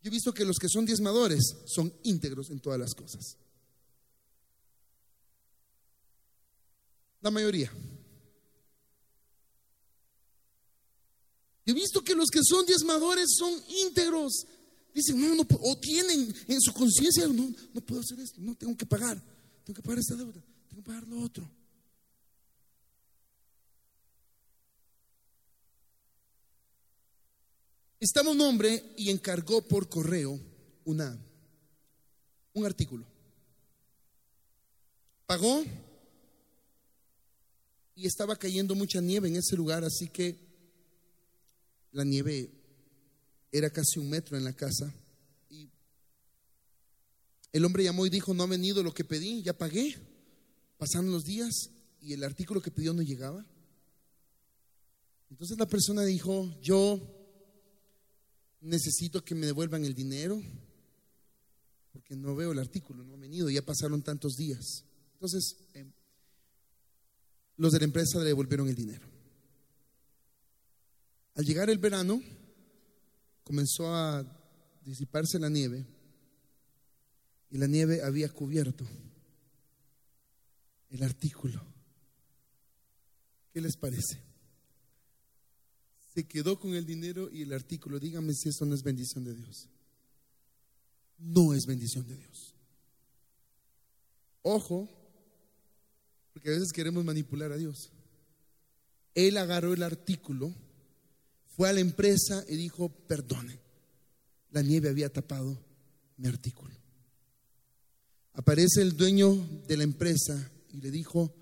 [0.03, 3.37] Yo he visto que los que son diezmadores son íntegros en todas las cosas.
[7.21, 7.71] La mayoría.
[11.67, 13.53] Yo he visto que los que son diezmadores son
[13.87, 14.47] íntegros
[14.95, 18.77] Dicen, no, no, o tienen en su conciencia, no, no puedo hacer esto, no, tengo
[18.77, 19.23] que pagar,
[19.65, 21.49] tengo que pagar esta deuda, tengo que pagar lo otro.
[28.01, 30.41] Estaba un hombre y encargó por correo
[30.87, 31.19] una,
[32.55, 33.05] un artículo.
[35.27, 35.63] Pagó
[37.95, 40.35] y estaba cayendo mucha nieve en ese lugar, así que
[41.93, 42.51] la nieve
[43.53, 44.91] era casi un metro en la casa.
[45.51, 45.69] Y
[47.53, 49.95] el hombre llamó y dijo, no ha venido lo que pedí, ya pagué.
[50.79, 51.69] Pasaron los días
[52.01, 53.45] y el artículo que pidió no llegaba.
[55.29, 57.20] Entonces la persona dijo, yo
[58.61, 60.41] necesito que me devuelvan el dinero
[61.93, 64.85] porque no veo el artículo, no ha venido, ya pasaron tantos días.
[65.15, 65.91] Entonces, em,
[67.57, 69.07] los de la empresa le devolvieron el dinero.
[71.35, 72.23] Al llegar el verano,
[73.43, 74.25] comenzó a
[74.85, 75.87] disiparse la nieve
[77.51, 78.87] y la nieve había cubierto
[80.91, 81.61] el artículo.
[83.53, 84.30] ¿Qué les parece?
[86.21, 87.99] Se quedó con el dinero y el artículo.
[87.99, 89.71] Dígame si eso no es bendición de Dios.
[91.17, 92.55] No es bendición de Dios.
[94.43, 94.87] Ojo,
[96.35, 97.91] porque a veces queremos manipular a Dios.
[99.15, 100.55] él agarró el artículo,
[101.57, 103.59] fue a la empresa y dijo, perdone,
[104.51, 105.59] la nieve había tapado
[106.19, 106.75] mi artículo.
[108.35, 109.35] Aparece el dueño
[109.67, 111.35] de la empresa y le dijo,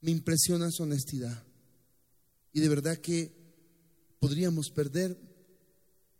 [0.00, 1.45] me impresiona su honestidad.
[2.56, 3.30] Y de verdad que
[4.18, 5.14] podríamos perder,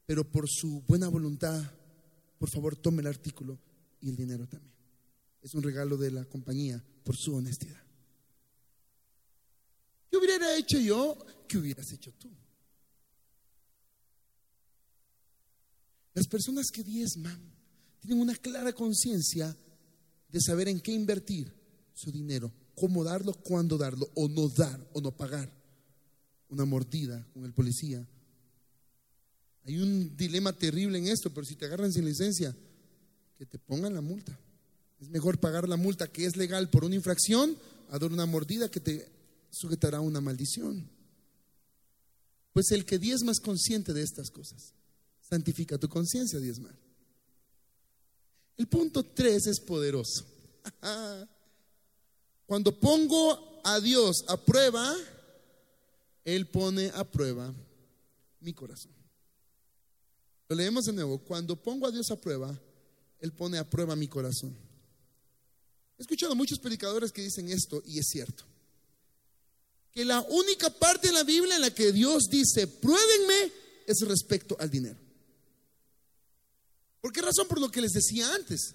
[0.04, 1.72] pero por su buena voluntad,
[2.36, 3.58] por favor tome el artículo
[4.02, 4.74] y el dinero también.
[5.40, 7.82] Es un regalo de la compañía por su honestidad.
[10.10, 11.16] ¿Qué hubiera hecho yo?
[11.48, 12.28] ¿Qué hubieras hecho tú?
[16.12, 17.40] Las personas que diezman
[17.98, 19.56] tienen una clara conciencia
[20.28, 21.50] de saber en qué invertir
[21.94, 25.56] su dinero, cómo darlo, cuándo darlo, o no dar, o no pagar
[26.48, 28.06] una mordida con el policía.
[29.64, 32.54] Hay un dilema terrible en esto, pero si te agarran sin licencia,
[33.36, 34.38] que te pongan la multa.
[35.00, 37.56] Es mejor pagar la multa que es legal por una infracción
[37.90, 39.08] a dar una mordida que te
[39.50, 40.88] sujetará a una maldición.
[42.52, 44.72] Pues el que diezma es consciente de estas cosas.
[45.20, 46.74] Santifica tu conciencia, diezmar.
[48.56, 50.24] El punto tres es poderoso.
[52.46, 54.96] Cuando pongo a Dios a prueba,
[56.26, 57.54] Él pone a prueba
[58.40, 58.90] mi corazón.
[60.48, 61.18] Lo leemos de nuevo.
[61.18, 62.60] Cuando pongo a Dios a prueba,
[63.20, 64.52] Él pone a prueba mi corazón.
[65.96, 68.42] He escuchado muchos predicadores que dicen esto y es cierto.
[69.92, 73.52] Que la única parte de la Biblia en la que Dios dice, pruébenme,
[73.86, 74.98] es respecto al dinero.
[77.00, 77.46] ¿Por qué razón?
[77.46, 78.74] Por lo que les decía antes.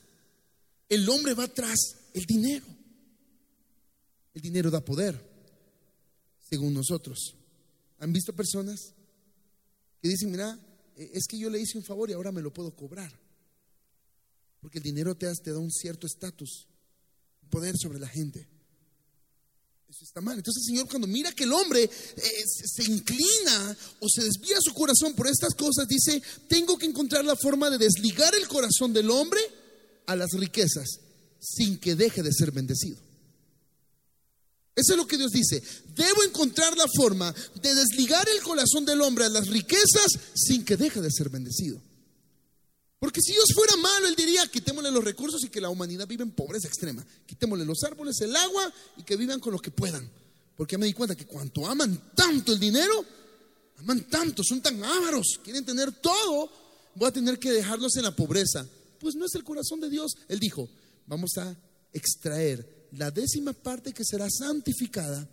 [0.87, 2.65] El hombre va tras el dinero.
[4.33, 5.21] El dinero da poder,
[6.49, 7.35] según nosotros.
[8.01, 8.93] ¿Han visto personas
[10.01, 10.59] que dicen, mira,
[10.97, 13.13] eh, es que yo le hice un favor y ahora me lo puedo cobrar?
[14.59, 16.67] Porque el dinero te, da un cierto estatus,
[17.51, 18.47] poder sobre la gente.
[19.87, 20.37] Eso está mal.
[20.37, 24.73] Entonces el Señor cuando mira que el hombre eh, se inclina o se desvía su
[24.73, 29.11] corazón por estas cosas, dice, tengo que encontrar la forma de desligar el corazón del
[29.11, 29.41] hombre
[30.07, 31.01] a las riquezas
[31.39, 33.10] sin que deje de ser bendecido.
[34.75, 35.61] Eso es lo que Dios dice.
[35.95, 40.77] Debo encontrar la forma de desligar el corazón del hombre a las riquezas sin que
[40.77, 41.81] deje de ser bendecido.
[42.99, 46.23] Porque si Dios fuera malo, Él diría, quitémosle los recursos y que la humanidad vive
[46.23, 47.05] en pobreza extrema.
[47.25, 50.09] Quitémosle los árboles, el agua y que vivan con lo que puedan.
[50.55, 53.03] Porque me di cuenta que cuanto aman tanto el dinero,
[53.77, 56.51] aman tanto, son tan ávaros, quieren tener todo,
[56.93, 58.67] voy a tener que dejarlos en la pobreza.
[58.99, 60.11] Pues no es el corazón de Dios.
[60.27, 60.69] Él dijo,
[61.07, 61.57] vamos a
[61.91, 65.27] extraer la décima parte que será santificada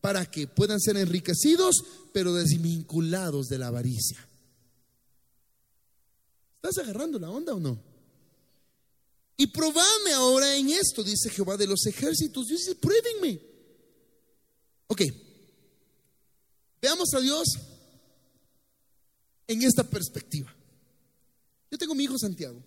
[0.00, 1.76] para que puedan ser enriquecidos,
[2.12, 4.18] pero desvinculados de la avaricia.
[6.56, 7.78] ¿Estás agarrando la onda o no?
[9.36, 12.46] Y probadme ahora en esto, dice Jehová de los ejércitos.
[12.46, 13.40] Dios dice, pruébenme.
[14.86, 15.02] Ok,
[16.80, 17.48] veamos a Dios
[19.46, 20.54] en esta perspectiva.
[21.70, 22.62] Yo tengo mi hijo Santiago.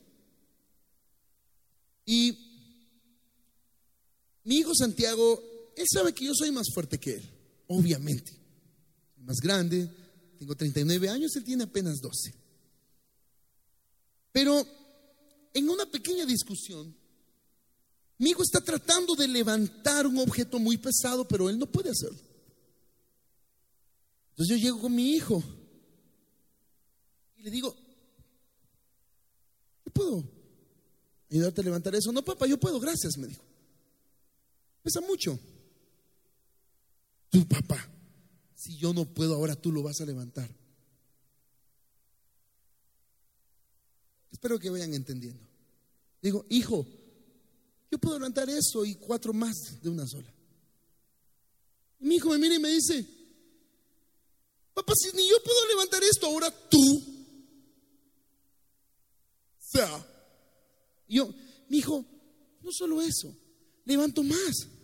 [2.06, 2.45] Y
[4.46, 5.44] mi hijo Santiago,
[5.76, 7.30] él sabe que yo soy más fuerte que él,
[7.68, 8.32] obviamente.
[9.18, 9.90] Más grande,
[10.38, 12.34] tengo 39 años, él tiene apenas 12.
[14.32, 14.66] Pero
[15.54, 16.96] en una pequeña discusión,
[18.18, 22.20] mi hijo está tratando de levantar un objeto muy pesado, pero él no puede hacerlo.
[24.30, 25.44] Entonces yo llego con mi hijo
[27.38, 27.76] y le digo,
[29.86, 30.24] ¿yo puedo
[31.32, 32.12] ayudarte a levantar eso?
[32.12, 33.55] No, papá, yo puedo, gracias, me dijo.
[34.86, 35.40] Pesa mucho.
[37.32, 37.90] Tú, papá,
[38.54, 40.48] si yo no puedo, ahora tú lo vas a levantar.
[44.32, 45.44] Espero que vayan entendiendo.
[46.22, 46.86] Digo, hijo,
[47.90, 50.32] yo puedo levantar eso y cuatro más de una sola.
[52.00, 53.08] Y mi hijo me mira y me dice,
[54.76, 57.04] papá, si ni yo puedo levantar esto, ahora tú.
[59.58, 60.06] Sea,
[61.08, 61.34] yo,
[61.70, 62.06] mi hijo,
[62.62, 63.36] no solo eso,
[63.84, 64.75] levanto más.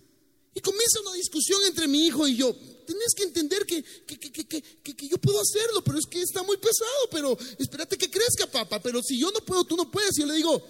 [0.54, 2.54] Y comienza una discusión entre mi hijo y yo.
[2.86, 7.38] Tienes que entender que, que, yo puedo hacerlo, pero es que está muy pesado, pero
[7.58, 8.82] espérate que crezca, papá.
[8.82, 10.18] Pero si yo no puedo, tú no puedes.
[10.18, 10.62] Y yo le digo,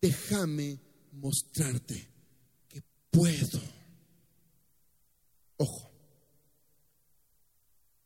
[0.00, 0.80] déjame
[1.12, 2.08] mostrarte
[2.68, 3.60] que puedo.
[5.58, 5.90] Ojo.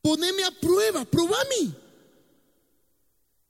[0.01, 1.73] Poneme a prueba, probame.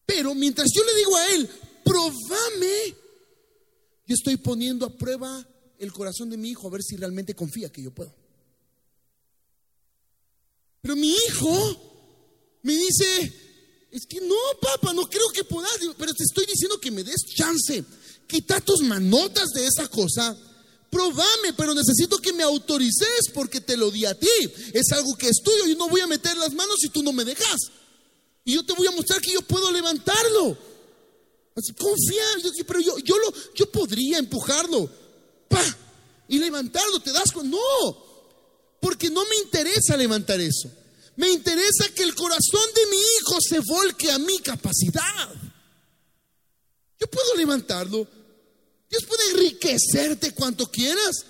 [0.06, 1.50] Pero mientras yo le digo a él,
[1.84, 2.96] probame,
[4.06, 5.48] yo estoy poniendo a prueba
[5.86, 8.14] el corazón de mi hijo a ver si realmente confía que yo puedo.
[10.82, 13.34] Pero mi hijo me dice,
[13.92, 17.22] es que no, papá, no creo que puedas, pero te estoy diciendo que me des
[17.36, 17.84] chance.
[18.28, 20.38] Quita tus manotas de esa cosa,
[20.90, 24.28] probame, pero necesito que me autorices porque te lo di a ti.
[24.74, 25.68] Es algo que es tuyo.
[25.68, 27.58] Yo no voy a meter las manos si tú no me dejas.
[28.44, 30.58] Y yo te voy a mostrar que yo puedo levantarlo.
[31.56, 32.24] Así, confía,
[32.68, 34.90] pero yo, yo, lo, yo podría empujarlo.
[36.28, 37.56] Y levantarlo, ¿te das cuenta?
[37.56, 38.06] No,
[38.80, 40.72] porque no me interesa levantar eso.
[41.16, 45.30] Me interesa que el corazón de mi hijo se volque a mi capacidad.
[47.00, 48.08] Yo puedo levantarlo.
[48.90, 51.26] Dios puede enriquecerte cuanto quieras.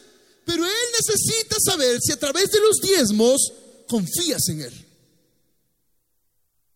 [0.45, 3.53] Pero Él necesita saber si a través de los diezmos
[3.87, 4.85] confías en Él.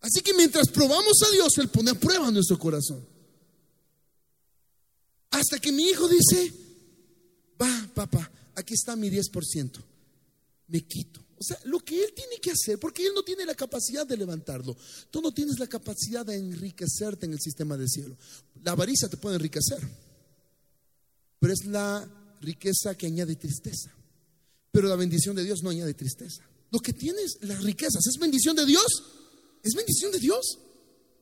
[0.01, 3.05] Así que mientras probamos a Dios, Él pone a prueba nuestro corazón.
[5.31, 6.53] Hasta que mi hijo dice,
[7.61, 9.71] va, papá, aquí está mi 10%.
[10.67, 11.25] Me quito.
[11.39, 14.17] O sea, lo que él tiene que hacer, porque él no tiene la capacidad de
[14.17, 14.75] levantarlo.
[15.09, 18.17] Tú no tienes la capacidad de enriquecerte en el sistema del cielo.
[18.63, 19.79] La avaricia te puede enriquecer,
[21.39, 22.07] pero es la
[22.41, 23.89] riqueza que añade tristeza.
[24.71, 26.43] Pero la bendición de Dios no añade tristeza.
[26.71, 29.03] Lo que tienes, las riquezas, ¿es bendición de Dios?
[29.63, 30.59] Es bendición de Dios.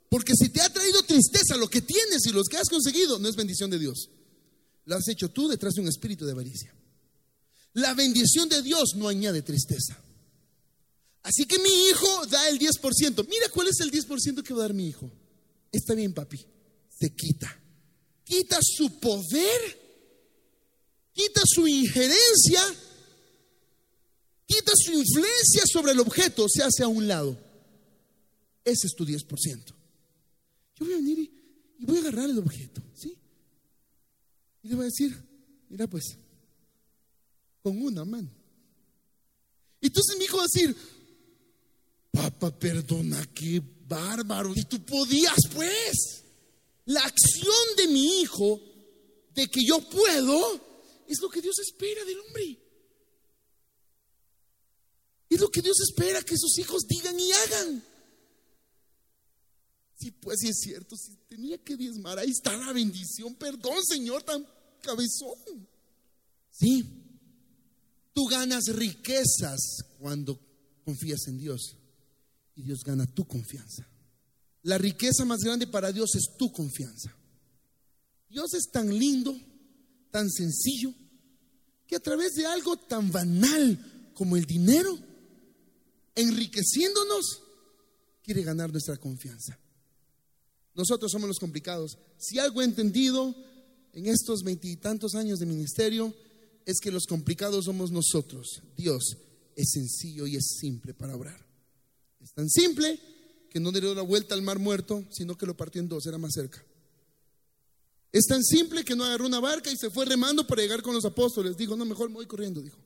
[0.10, 3.30] Porque si te ha traído tristeza lo que tienes y los que has conseguido, no
[3.30, 4.10] es bendición de Dios.
[4.88, 6.74] Lo has hecho tú detrás de un espíritu de avaricia.
[7.74, 10.02] La bendición de Dios no añade tristeza.
[11.24, 13.28] Así que mi hijo da el 10%.
[13.28, 15.12] Mira cuál es el 10% que va a dar mi hijo.
[15.74, 16.40] Está bien, papi.
[16.98, 17.54] Se quita.
[18.24, 19.78] Quita su poder.
[21.12, 22.62] Quita su injerencia.
[24.46, 26.46] Quita su influencia sobre el objeto.
[26.48, 27.38] Se hace a un lado.
[28.64, 29.66] Ese es tu 10%.
[30.80, 32.82] Yo voy a venir y, voy a agarrar el objeto.
[32.96, 33.18] ¿Sí?
[34.68, 35.18] Y le voy a decir,
[35.70, 36.18] mira pues,
[37.64, 38.30] con una mano.
[39.80, 40.76] Y entonces mi hijo va a decir,
[42.12, 44.52] papá, perdona, qué bárbaro.
[44.54, 46.24] Y tú podías, pues.
[46.84, 48.60] La acción de mi hijo,
[49.34, 50.62] de que yo puedo,
[51.08, 52.60] es lo que Dios espera del hombre.
[55.30, 57.84] Es lo que Dios espera que sus hijos digan y hagan.
[59.98, 63.34] Sí, pues sí es cierto, si tenía que diezmar, ahí está la bendición.
[63.36, 64.46] Perdón, Señor, tan
[64.82, 65.68] cabezón.
[66.52, 66.84] Sí,
[68.14, 70.40] tú ganas riquezas cuando
[70.84, 71.78] confías en Dios
[72.56, 73.88] y Dios gana tu confianza.
[74.64, 77.16] La riqueza más grande para Dios es tu confianza.
[78.30, 79.40] Dios es tan lindo,
[80.12, 80.94] tan sencillo,
[81.86, 84.98] que a través de algo tan banal como el dinero,
[86.16, 87.44] enriqueciéndonos,
[88.24, 89.58] quiere ganar nuestra confianza.
[90.74, 91.98] Nosotros somos los complicados.
[92.18, 93.34] Si algo he entendido
[93.98, 96.14] en estos veintitantos años de ministerio,
[96.68, 98.62] es que los complicados somos nosotros.
[98.76, 99.18] Dios
[99.56, 101.44] es sencillo y es simple para obrar.
[102.22, 103.00] Es tan simple
[103.50, 106.06] que no le dio la vuelta al mar muerto, sino que lo partió en dos,
[106.06, 106.64] era más cerca.
[108.12, 110.94] Es tan simple que no agarró una barca y se fue remando para llegar con
[110.94, 111.58] los apóstoles.
[111.58, 112.78] Dijo, no, mejor me voy corriendo, dijo.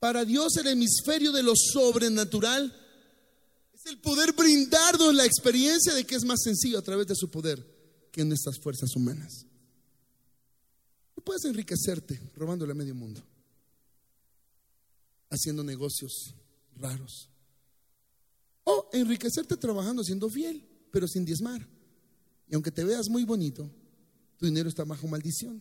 [0.00, 2.74] Para Dios el hemisferio de lo sobrenatural
[3.72, 7.30] es el poder brindarnos la experiencia de que es más sencillo a través de su
[7.30, 7.73] poder
[8.14, 9.44] que en nuestras fuerzas humanas.
[11.16, 13.20] No puedes enriquecerte robándole a medio mundo,
[15.30, 16.32] haciendo negocios
[16.76, 17.28] raros.
[18.62, 21.66] O enriquecerte trabajando, siendo fiel, pero sin diezmar.
[22.48, 23.68] Y aunque te veas muy bonito,
[24.36, 25.60] tu dinero está bajo maldición.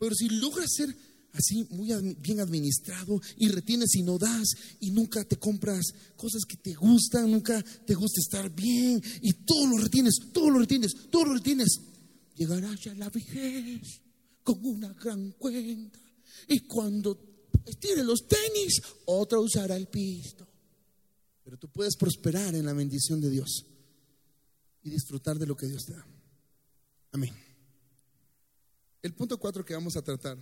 [0.00, 0.92] Pero si logras ser
[1.32, 1.88] así muy
[2.20, 4.48] bien administrado y retienes y no das
[4.80, 9.66] y nunca te compras cosas que te gustan, nunca te gusta estar bien y todo
[9.66, 11.80] lo retienes, todo lo retienes, todo lo retienes,
[12.36, 14.02] llegarás a la vejez
[14.42, 15.98] con una gran cuenta
[16.48, 17.18] y cuando
[17.64, 20.46] estire los tenis, otra usará el pisto.
[21.44, 23.66] Pero tú puedes prosperar en la bendición de Dios
[24.82, 26.06] y disfrutar de lo que Dios te da.
[27.12, 27.32] Amén.
[29.02, 30.38] El punto cuatro que vamos a tratar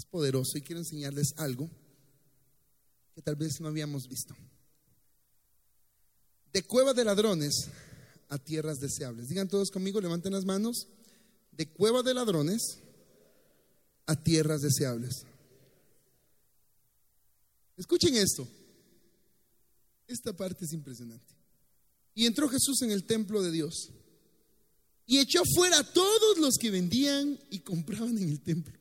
[0.00, 1.70] es poderoso y quiero enseñarles algo
[3.14, 4.34] que tal vez no habíamos visto.
[6.52, 7.68] De cueva de ladrones
[8.28, 9.28] a tierras deseables.
[9.28, 10.88] Digan todos conmigo, levanten las manos.
[11.52, 12.78] De cueva de ladrones
[14.06, 15.26] a tierras deseables.
[17.76, 18.48] Escuchen esto.
[20.06, 21.34] Esta parte es impresionante.
[22.14, 23.90] Y entró Jesús en el templo de Dios
[25.06, 28.79] y echó fuera a todos los que vendían y compraban en el templo.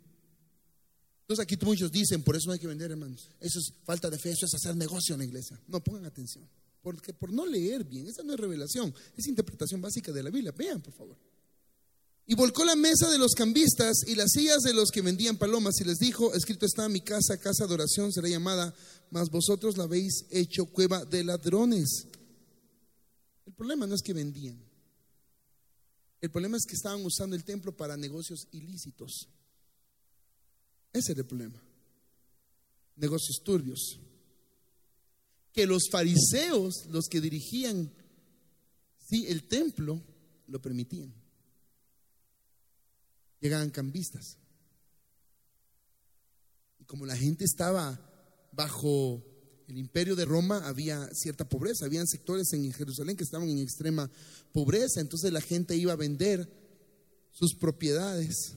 [1.30, 3.30] Entonces aquí muchos dicen, por eso no hay que vender, hermanos.
[3.40, 5.62] Eso es falta de fe, eso es hacer negocio en la iglesia.
[5.68, 6.44] No, pongan atención.
[6.82, 10.52] Porque por no leer bien, esa no es revelación, es interpretación básica de la Biblia.
[10.58, 11.16] Vean, por favor.
[12.26, 15.80] Y volcó la mesa de los cambistas y las sillas de los que vendían palomas
[15.82, 18.74] y les dijo, escrito está, mi casa, casa de oración será llamada,
[19.12, 22.08] mas vosotros la habéis hecho cueva de ladrones.
[23.46, 24.60] El problema no es que vendían.
[26.22, 29.30] El problema es que estaban usando el templo para negocios ilícitos.
[30.94, 31.62] Ese era el problema.
[32.96, 34.00] Negocios turbios.
[35.54, 37.92] Que los fariseos, los que dirigían
[39.10, 40.02] sí, el templo,
[40.48, 41.14] lo permitían.
[43.40, 44.38] Llegaban cambistas.
[46.80, 48.00] Y como la gente estaba
[48.52, 49.24] bajo
[49.68, 54.10] el imperio de Roma había cierta pobreza, habían sectores en Jerusalén que estaban en extrema
[54.52, 56.50] pobreza, entonces la gente iba a vender
[57.32, 58.56] sus propiedades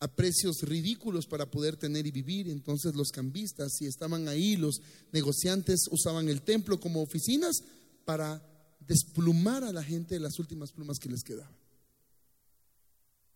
[0.00, 2.48] a precios ridículos para poder tener y vivir.
[2.48, 4.80] Entonces los cambistas, si estaban ahí, los
[5.12, 7.62] negociantes usaban el templo como oficinas
[8.04, 8.42] para
[8.80, 11.54] desplumar a la gente de las últimas plumas que les quedaban.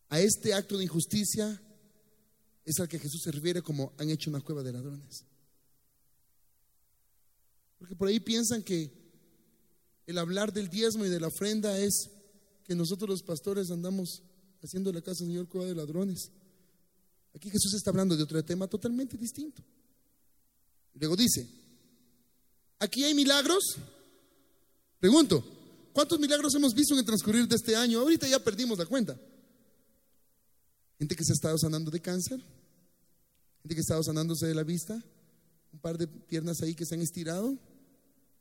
[0.09, 1.61] A este acto de injusticia
[2.65, 5.25] es al que Jesús se refiere como han hecho una cueva de ladrones.
[7.79, 8.93] Porque por ahí piensan que
[10.07, 12.11] el hablar del diezmo y de la ofrenda es
[12.65, 14.23] que nosotros los pastores andamos
[14.63, 16.31] haciendo la casa del Señor cueva de ladrones.
[17.35, 19.63] Aquí Jesús está hablando de otro tema totalmente distinto.
[20.95, 21.49] Luego dice,
[22.79, 23.77] ¿aquí hay milagros?
[24.99, 25.45] Pregunto,
[25.93, 28.01] ¿cuántos milagros hemos visto en el transcurrir de este año?
[28.01, 29.19] Ahorita ya perdimos la cuenta.
[30.99, 32.39] Gente que se ha estado sanando de cáncer,
[33.63, 35.03] gente que ha estado sanándose de la vista,
[35.73, 37.59] un par de piernas ahí que se han estirado, un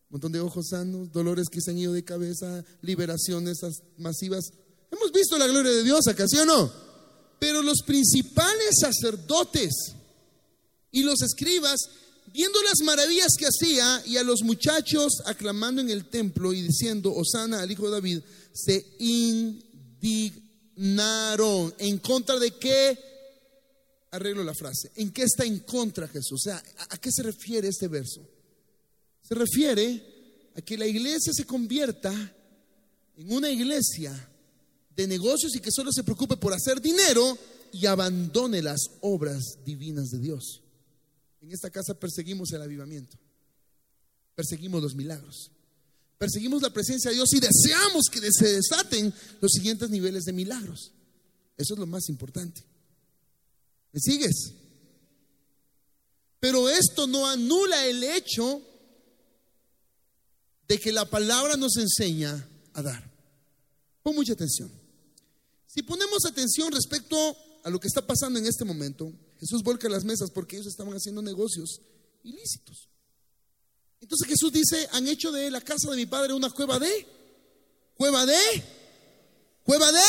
[0.09, 3.59] montón de ojos sanos, dolores que se han ido de cabeza, liberaciones
[3.97, 4.51] masivas.
[4.91, 6.90] Hemos visto la gloria de Dios acá, ¿sí o no?
[7.41, 9.73] Pero los principales sacerdotes
[10.91, 11.79] y los escribas,
[12.31, 17.11] viendo las maravillas que hacía y a los muchachos aclamando en el templo y diciendo,
[17.11, 18.19] Osana al hijo de David,
[18.53, 20.03] se indignaron.
[21.79, 22.99] ¿En contra de qué?
[24.11, 24.91] Arreglo la frase.
[24.97, 26.33] ¿En qué está en contra Jesús?
[26.33, 28.21] O sea, ¿a qué se refiere este verso?
[29.23, 32.13] Se refiere a que la iglesia se convierta
[33.17, 34.30] en una iglesia
[34.95, 37.37] de negocios y que solo se preocupe por hacer dinero
[37.71, 40.61] y abandone las obras divinas de Dios.
[41.41, 43.17] En esta casa perseguimos el avivamiento,
[44.35, 45.51] perseguimos los milagros,
[46.17, 50.91] perseguimos la presencia de Dios y deseamos que se desaten los siguientes niveles de milagros.
[51.57, 52.63] Eso es lo más importante.
[53.91, 54.53] ¿Me sigues?
[56.39, 58.61] Pero esto no anula el hecho
[60.67, 63.11] de que la palabra nos enseña a dar.
[64.01, 64.80] Pon mucha atención.
[65.74, 67.15] Si ponemos atención respecto
[67.63, 70.93] a lo que está pasando en este momento, Jesús volca las mesas porque ellos estaban
[70.93, 71.80] haciendo negocios
[72.24, 72.89] ilícitos.
[74.01, 77.07] Entonces Jesús dice, han hecho de la casa de mi padre una cueva de,
[77.95, 78.38] cueva de,
[79.63, 80.01] cueva de,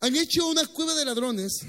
[0.00, 1.60] han hecho una cueva de ladrones.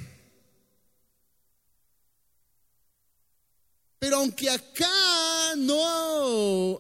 [4.00, 6.80] Pero aunque acá no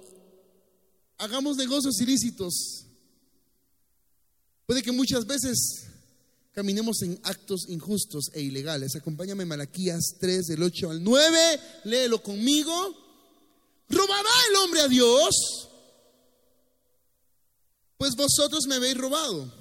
[1.17, 2.84] hagamos negocios ilícitos,
[4.65, 5.85] Puede que muchas veces
[6.51, 8.95] caminemos en actos injustos e ilegales.
[8.95, 12.73] Acompáñame Malaquías 3 del 8 al 9, léelo conmigo.
[13.89, 15.69] ¿Robará el hombre a Dios?
[17.97, 19.53] Pues vosotros me habéis robado.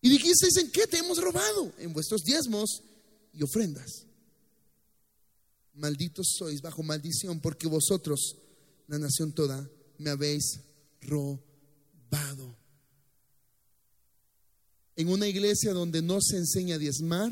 [0.00, 1.72] Y dijisteis, ¿en qué te hemos robado?
[1.78, 2.82] En vuestros diezmos
[3.32, 4.06] y ofrendas.
[5.74, 8.36] Malditos sois bajo maldición, porque vosotros,
[8.86, 10.60] la nación toda, me habéis
[11.02, 11.45] robado
[14.96, 17.30] en una iglesia donde no se enseña a diezmar,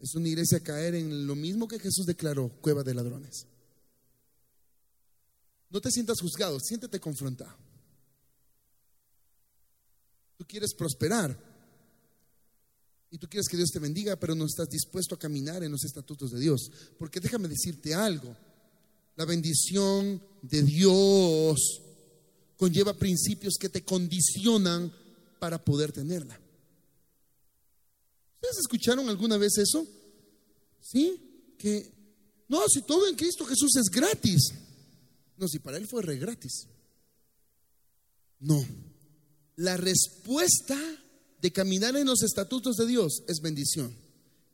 [0.00, 3.46] es una iglesia caer en lo mismo que Jesús declaró, cueva de ladrones.
[5.70, 7.56] No te sientas juzgado, siéntete confrontado.
[10.36, 11.38] Tú quieres prosperar
[13.10, 15.84] y tú quieres que Dios te bendiga, pero no estás dispuesto a caminar en los
[15.84, 16.70] estatutos de Dios.
[16.98, 18.36] Porque déjame decirte algo,
[19.16, 21.82] la bendición de Dios
[22.58, 24.92] conlleva principios que te condicionan
[25.38, 26.38] para poder tenerla.
[28.34, 29.86] ¿Ustedes escucharon alguna vez eso?
[30.80, 31.54] ¿Sí?
[31.56, 31.90] Que,
[32.48, 34.52] no, si todo en Cristo Jesús es gratis.
[35.36, 36.66] No, si para Él fue re gratis.
[38.40, 38.64] No.
[39.56, 40.76] La respuesta
[41.40, 43.94] de caminar en los estatutos de Dios es bendición.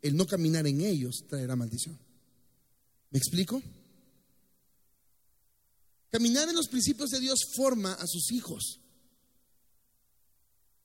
[0.02, 1.98] El no caminar en ellos traerá maldición.
[3.10, 3.62] ¿Me explico?
[6.14, 8.78] Caminar en los principios de Dios forma a sus hijos.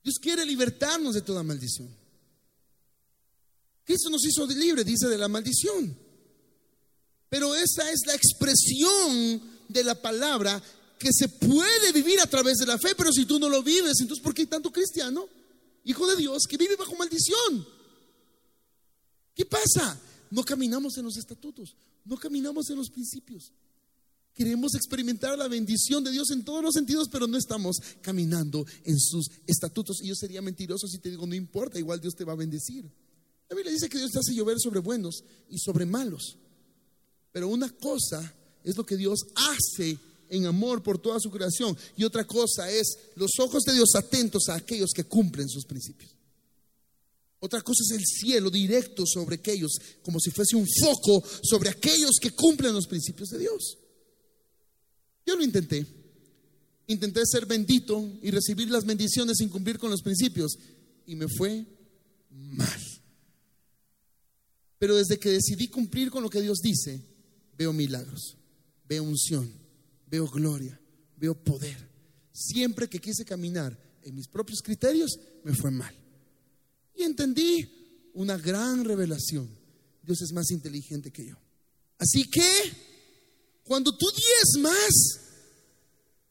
[0.04, 1.88] Dios quiere libertarnos de toda maldición.
[3.84, 5.96] Cristo nos hizo libre, dice, de la maldición.
[7.30, 10.64] Pero esa es la expresión de la palabra
[10.98, 14.02] que se puede vivir a través de la fe, pero si tú no lo vives,
[14.02, 15.30] entonces ¿por qué hay tanto cristiano,
[15.84, 17.68] hijo de Dios, que vive bajo maldición?
[19.36, 20.02] ¿Qué pasa?
[20.32, 23.52] No caminamos en los estatutos, no caminamos en los principios.
[24.40, 28.98] Queremos experimentar la bendición de Dios en todos los sentidos, pero no estamos caminando en
[28.98, 30.02] sus estatutos.
[30.02, 32.90] Y yo sería mentiroso si te digo, no importa, igual Dios te va a bendecir.
[33.50, 36.38] La Biblia dice que Dios te hace llover sobre buenos y sobre malos.
[37.34, 38.34] Pero una cosa
[38.64, 39.98] es lo que Dios hace
[40.30, 41.78] en amor por toda su creación.
[41.98, 46.16] Y otra cosa es los ojos de Dios atentos a aquellos que cumplen sus principios.
[47.40, 52.12] Otra cosa es el cielo directo sobre aquellos, como si fuese un foco sobre aquellos
[52.22, 53.78] que cumplen los principios de Dios.
[55.30, 55.86] Yo lo intenté.
[56.88, 60.58] Intenté ser bendito y recibir las bendiciones sin cumplir con los principios.
[61.06, 61.68] Y me fue
[62.32, 62.82] mal.
[64.80, 67.00] Pero desde que decidí cumplir con lo que Dios dice,
[67.56, 68.38] veo milagros,
[68.88, 69.54] veo unción,
[70.08, 70.82] veo gloria,
[71.16, 71.78] veo poder.
[72.32, 75.94] Siempre que quise caminar en mis propios criterios, me fue mal.
[76.96, 77.70] Y entendí
[78.16, 79.48] una gran revelación.
[80.02, 81.36] Dios es más inteligente que yo.
[82.00, 82.89] Así que,
[83.70, 84.08] cuando tú
[84.62, 85.20] más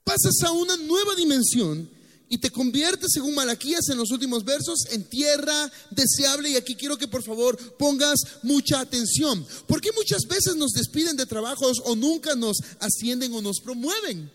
[0.03, 1.89] pasas a una nueva dimensión
[2.29, 6.51] y te conviertes, según Malaquías en los últimos versos, en tierra deseable.
[6.51, 9.47] Y aquí quiero que por favor pongas mucha atención.
[9.69, 14.33] Porque muchas veces nos despiden de trabajos o nunca nos ascienden o nos promueven.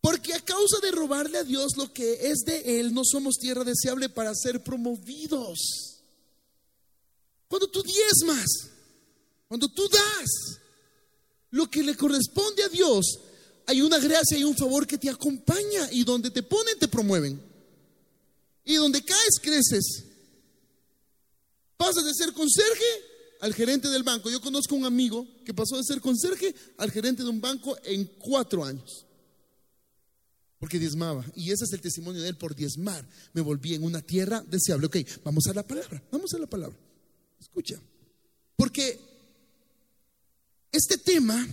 [0.00, 3.62] Porque a causa de robarle a Dios lo que es de Él, no somos tierra
[3.62, 5.98] deseable para ser promovidos.
[7.46, 8.70] Cuando tú diezmas,
[9.48, 10.64] cuando tú das
[11.50, 13.20] lo que le corresponde a Dios,
[13.66, 17.40] hay una gracia y un favor que te acompaña y donde te ponen te promueven.
[18.64, 20.04] Y donde caes creces.
[21.76, 22.84] Pasas de ser conserje
[23.40, 24.30] al gerente del banco.
[24.30, 28.04] Yo conozco un amigo que pasó de ser conserje al gerente de un banco en
[28.18, 29.04] cuatro años.
[30.58, 31.24] Porque diezmaba.
[31.34, 33.06] Y ese es el testimonio de él por diezmar.
[33.34, 34.86] Me volví en una tierra deseable.
[34.86, 36.02] Ok, vamos a la palabra.
[36.10, 36.76] Vamos a la palabra.
[37.38, 37.80] Escucha.
[38.56, 39.15] Porque
[40.72, 41.46] este tema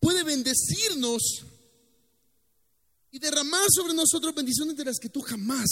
[0.00, 1.44] puede bendecirnos
[3.10, 5.68] y derramar sobre nosotros bendiciones de las que tú jamás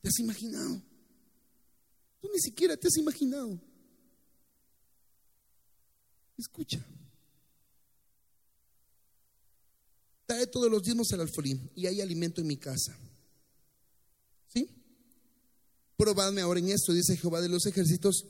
[0.00, 0.80] te has imaginado.
[2.20, 3.58] Tú ni siquiera te has imaginado.
[6.36, 6.84] Escucha.
[10.26, 12.96] Trae todos los diezmos al alfolín y hay alimento en mi casa.
[14.52, 14.68] ¿Sí?
[15.96, 18.26] Probadme ahora en esto, dice Jehová de los ejércitos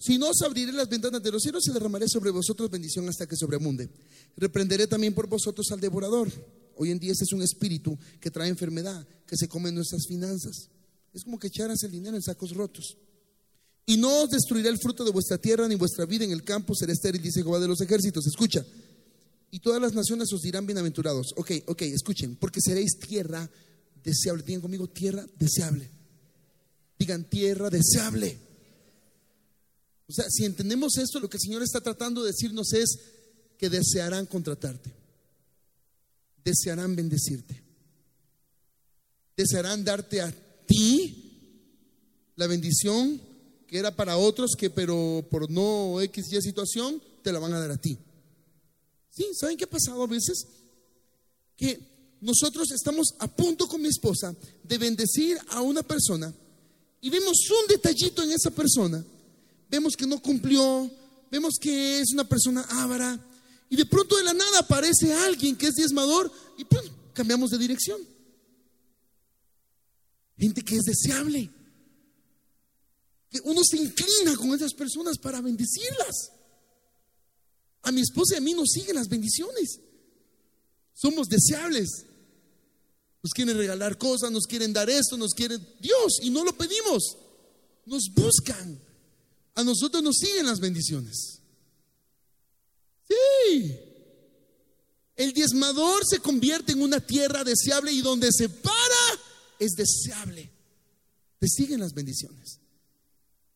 [0.00, 3.26] si no os abriré las ventanas de los cielos y derramaré sobre vosotros bendición hasta
[3.26, 3.90] que sobremunde.
[4.34, 6.32] Reprenderé también por vosotros al devorador.
[6.76, 10.70] Hoy en día este es un espíritu que trae enfermedad, que se come nuestras finanzas.
[11.12, 12.96] Es como que echaras el dinero en sacos rotos.
[13.84, 16.74] Y no os destruiré el fruto de vuestra tierra, ni vuestra vida en el campo
[16.74, 18.26] será estéril, dice Jehová de los ejércitos.
[18.26, 18.64] Escucha.
[19.50, 21.34] Y todas las naciones os dirán bienaventurados.
[21.36, 22.36] Ok, ok, escuchen.
[22.36, 23.50] Porque seréis tierra
[24.02, 24.44] deseable.
[24.44, 25.90] Digan conmigo, tierra deseable.
[26.98, 28.49] Digan, tierra deseable.
[30.10, 32.98] O sea, si entendemos esto, lo que el Señor está tratando de decirnos es
[33.56, 34.92] que desearán contratarte,
[36.44, 37.62] desearán bendecirte,
[39.36, 40.34] desearán darte a
[40.66, 43.20] ti la bendición
[43.68, 47.60] que era para otros, que pero por no X y situación, te la van a
[47.60, 47.96] dar a ti.
[49.10, 50.44] Sí, ¿saben qué ha pasado a veces?
[51.56, 51.78] Que
[52.20, 54.34] nosotros estamos a punto con mi esposa
[54.64, 56.34] de bendecir a una persona
[57.00, 59.04] y vemos un detallito en esa persona
[59.70, 60.90] vemos que no cumplió,
[61.30, 63.18] vemos que es una persona ávara,
[63.70, 66.66] y de pronto de la nada aparece alguien que es diezmador y
[67.14, 68.00] cambiamos de dirección.
[70.36, 71.48] Gente que es deseable.
[73.30, 76.32] Que uno se inclina con esas personas para bendecirlas.
[77.82, 79.78] A mi esposa y a mí nos siguen las bendiciones.
[80.92, 82.06] Somos deseables.
[83.22, 87.16] Nos quieren regalar cosas, nos quieren dar esto, nos quieren Dios y no lo pedimos.
[87.86, 88.80] Nos buscan
[89.54, 91.40] a nosotros nos siguen las bendiciones.
[93.08, 93.76] Sí.
[95.16, 98.74] El diezmador se convierte en una tierra deseable y donde se para
[99.58, 100.50] es deseable.
[101.38, 102.58] Te siguen las bendiciones.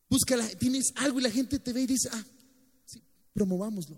[0.09, 2.23] Búscala, tienes algo y la gente te ve y dice, ah,
[2.85, 3.01] sí,
[3.33, 3.97] promovámoslo.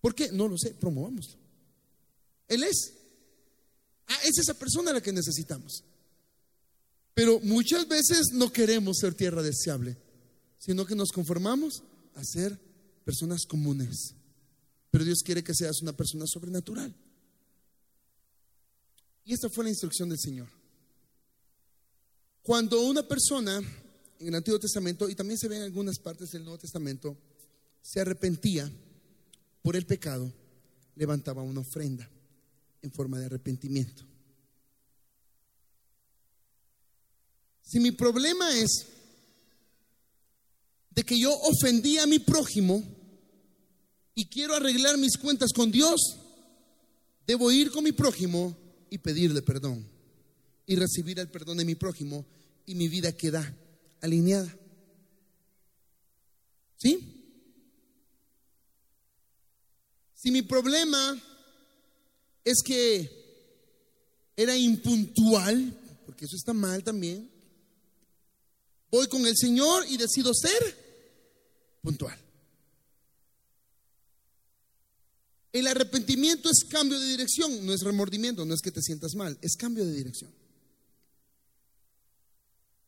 [0.00, 0.30] ¿Por qué?
[0.32, 1.38] No lo sé, promovámoslo.
[2.48, 2.92] Él es.
[4.08, 5.84] Ah, es esa persona la que necesitamos.
[7.14, 9.96] Pero muchas veces no queremos ser tierra deseable
[10.64, 11.82] sino que nos conformamos
[12.14, 12.56] a ser
[13.04, 14.14] personas comunes.
[14.92, 16.94] Pero Dios quiere que seas una persona sobrenatural.
[19.24, 20.48] Y esta fue la instrucción del Señor.
[22.44, 26.44] Cuando una persona en el Antiguo Testamento, y también se ve en algunas partes del
[26.44, 27.18] Nuevo Testamento,
[27.82, 28.70] se arrepentía
[29.62, 30.32] por el pecado,
[30.94, 32.08] levantaba una ofrenda
[32.82, 34.04] en forma de arrepentimiento.
[37.62, 38.91] Si mi problema es
[40.94, 42.82] de que yo ofendí a mi prójimo,
[44.14, 46.00] y quiero arreglar mis cuentas con Dios,
[47.26, 48.56] debo ir con mi prójimo
[48.90, 49.88] y pedirle perdón
[50.66, 52.26] y recibir el perdón de mi prójimo
[52.66, 53.56] y mi vida queda
[54.00, 54.54] alineada.
[56.76, 57.08] ¿Sí?
[60.14, 61.20] Si mi problema
[62.44, 63.22] es que
[64.36, 67.30] era impuntual, porque eso está mal también,
[68.90, 70.81] voy con el Señor y decido ser
[71.82, 72.18] puntual.
[75.52, 79.36] El arrepentimiento es cambio de dirección, no es remordimiento, no es que te sientas mal,
[79.42, 80.32] es cambio de dirección.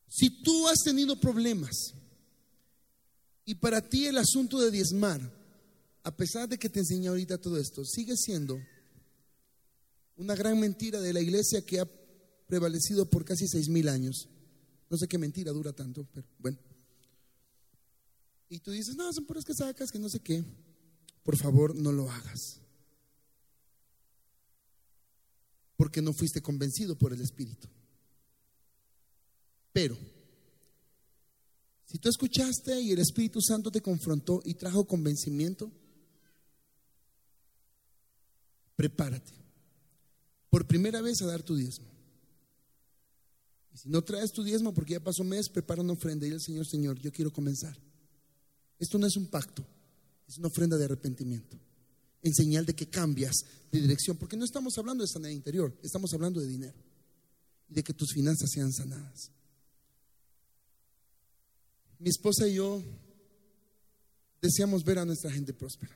[0.09, 1.93] Si tú has tenido problemas
[3.45, 5.21] y para ti el asunto de diezmar,
[6.03, 8.59] a pesar de que te enseñé ahorita todo esto, sigue siendo
[10.17, 11.87] una gran mentira de la iglesia que ha
[12.47, 14.27] prevalecido por casi seis mil años.
[14.89, 16.57] No sé qué mentira dura tanto, pero bueno.
[18.55, 20.43] Y tú dices, no, son puras que sacas, que no sé qué
[21.25, 22.61] por favor no lo hagas.
[25.75, 27.67] Porque no fuiste convencido por el Espíritu.
[29.73, 29.97] Pero,
[31.85, 35.71] si tú escuchaste y el Espíritu Santo te confrontó y trajo convencimiento,
[38.75, 39.33] prepárate
[40.51, 41.87] por primera vez a dar tu diezmo.
[43.73, 46.41] Y si no traes tu diezmo porque ya pasó mes, prepara una ofrenda y el
[46.41, 47.75] Señor, Señor, yo quiero comenzar.
[48.79, 49.65] Esto no es un pacto.
[50.27, 51.57] Es una ofrenda de arrepentimiento.
[52.21, 53.35] En señal de que cambias
[53.71, 54.17] de dirección.
[54.17, 56.77] Porque no estamos hablando de sanidad interior, estamos hablando de dinero.
[57.69, 59.31] Y de que tus finanzas sean sanadas.
[61.99, 62.83] Mi esposa y yo
[64.41, 65.95] deseamos ver a nuestra gente próspera.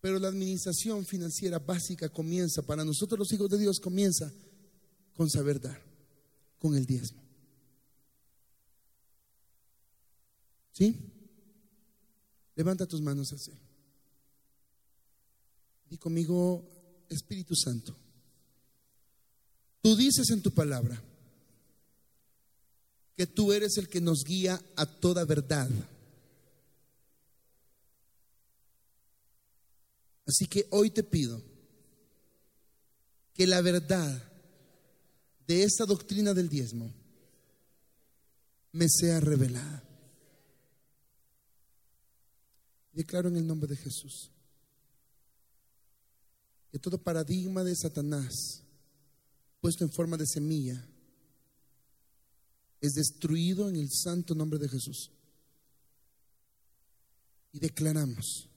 [0.00, 4.32] Pero la administración financiera básica comienza, para nosotros los hijos de Dios, comienza
[5.14, 5.82] con saber dar,
[6.58, 7.27] con el diezmo.
[10.78, 10.94] ¿Sí?
[12.54, 13.60] Levanta tus manos al cielo.
[15.90, 16.64] Di conmigo,
[17.08, 17.96] Espíritu Santo.
[19.82, 21.02] Tú dices en tu palabra
[23.16, 25.68] que tú eres el que nos guía a toda verdad.
[30.26, 31.42] Así que hoy te pido
[33.34, 34.22] que la verdad
[35.48, 36.92] de esta doctrina del diezmo
[38.70, 39.87] me sea revelada.
[42.98, 44.32] Declaro en el nombre de Jesús
[46.72, 48.64] que todo paradigma de Satanás
[49.60, 50.84] puesto en forma de semilla
[52.80, 55.12] es destruido en el santo nombre de Jesús.
[57.52, 58.48] Y declaramos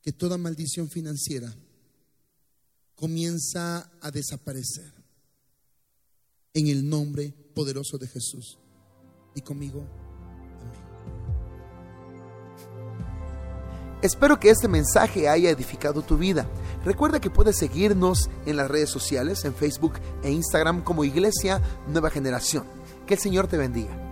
[0.00, 1.54] que toda maldición financiera
[2.94, 4.90] comienza a desaparecer
[6.54, 8.56] en el nombre poderoso de Jesús.
[9.34, 10.09] Y conmigo,
[14.02, 16.46] Espero que este mensaje haya edificado tu vida.
[16.84, 22.08] Recuerda que puedes seguirnos en las redes sociales, en Facebook e Instagram como Iglesia Nueva
[22.08, 22.64] Generación.
[23.06, 24.09] Que el Señor te bendiga.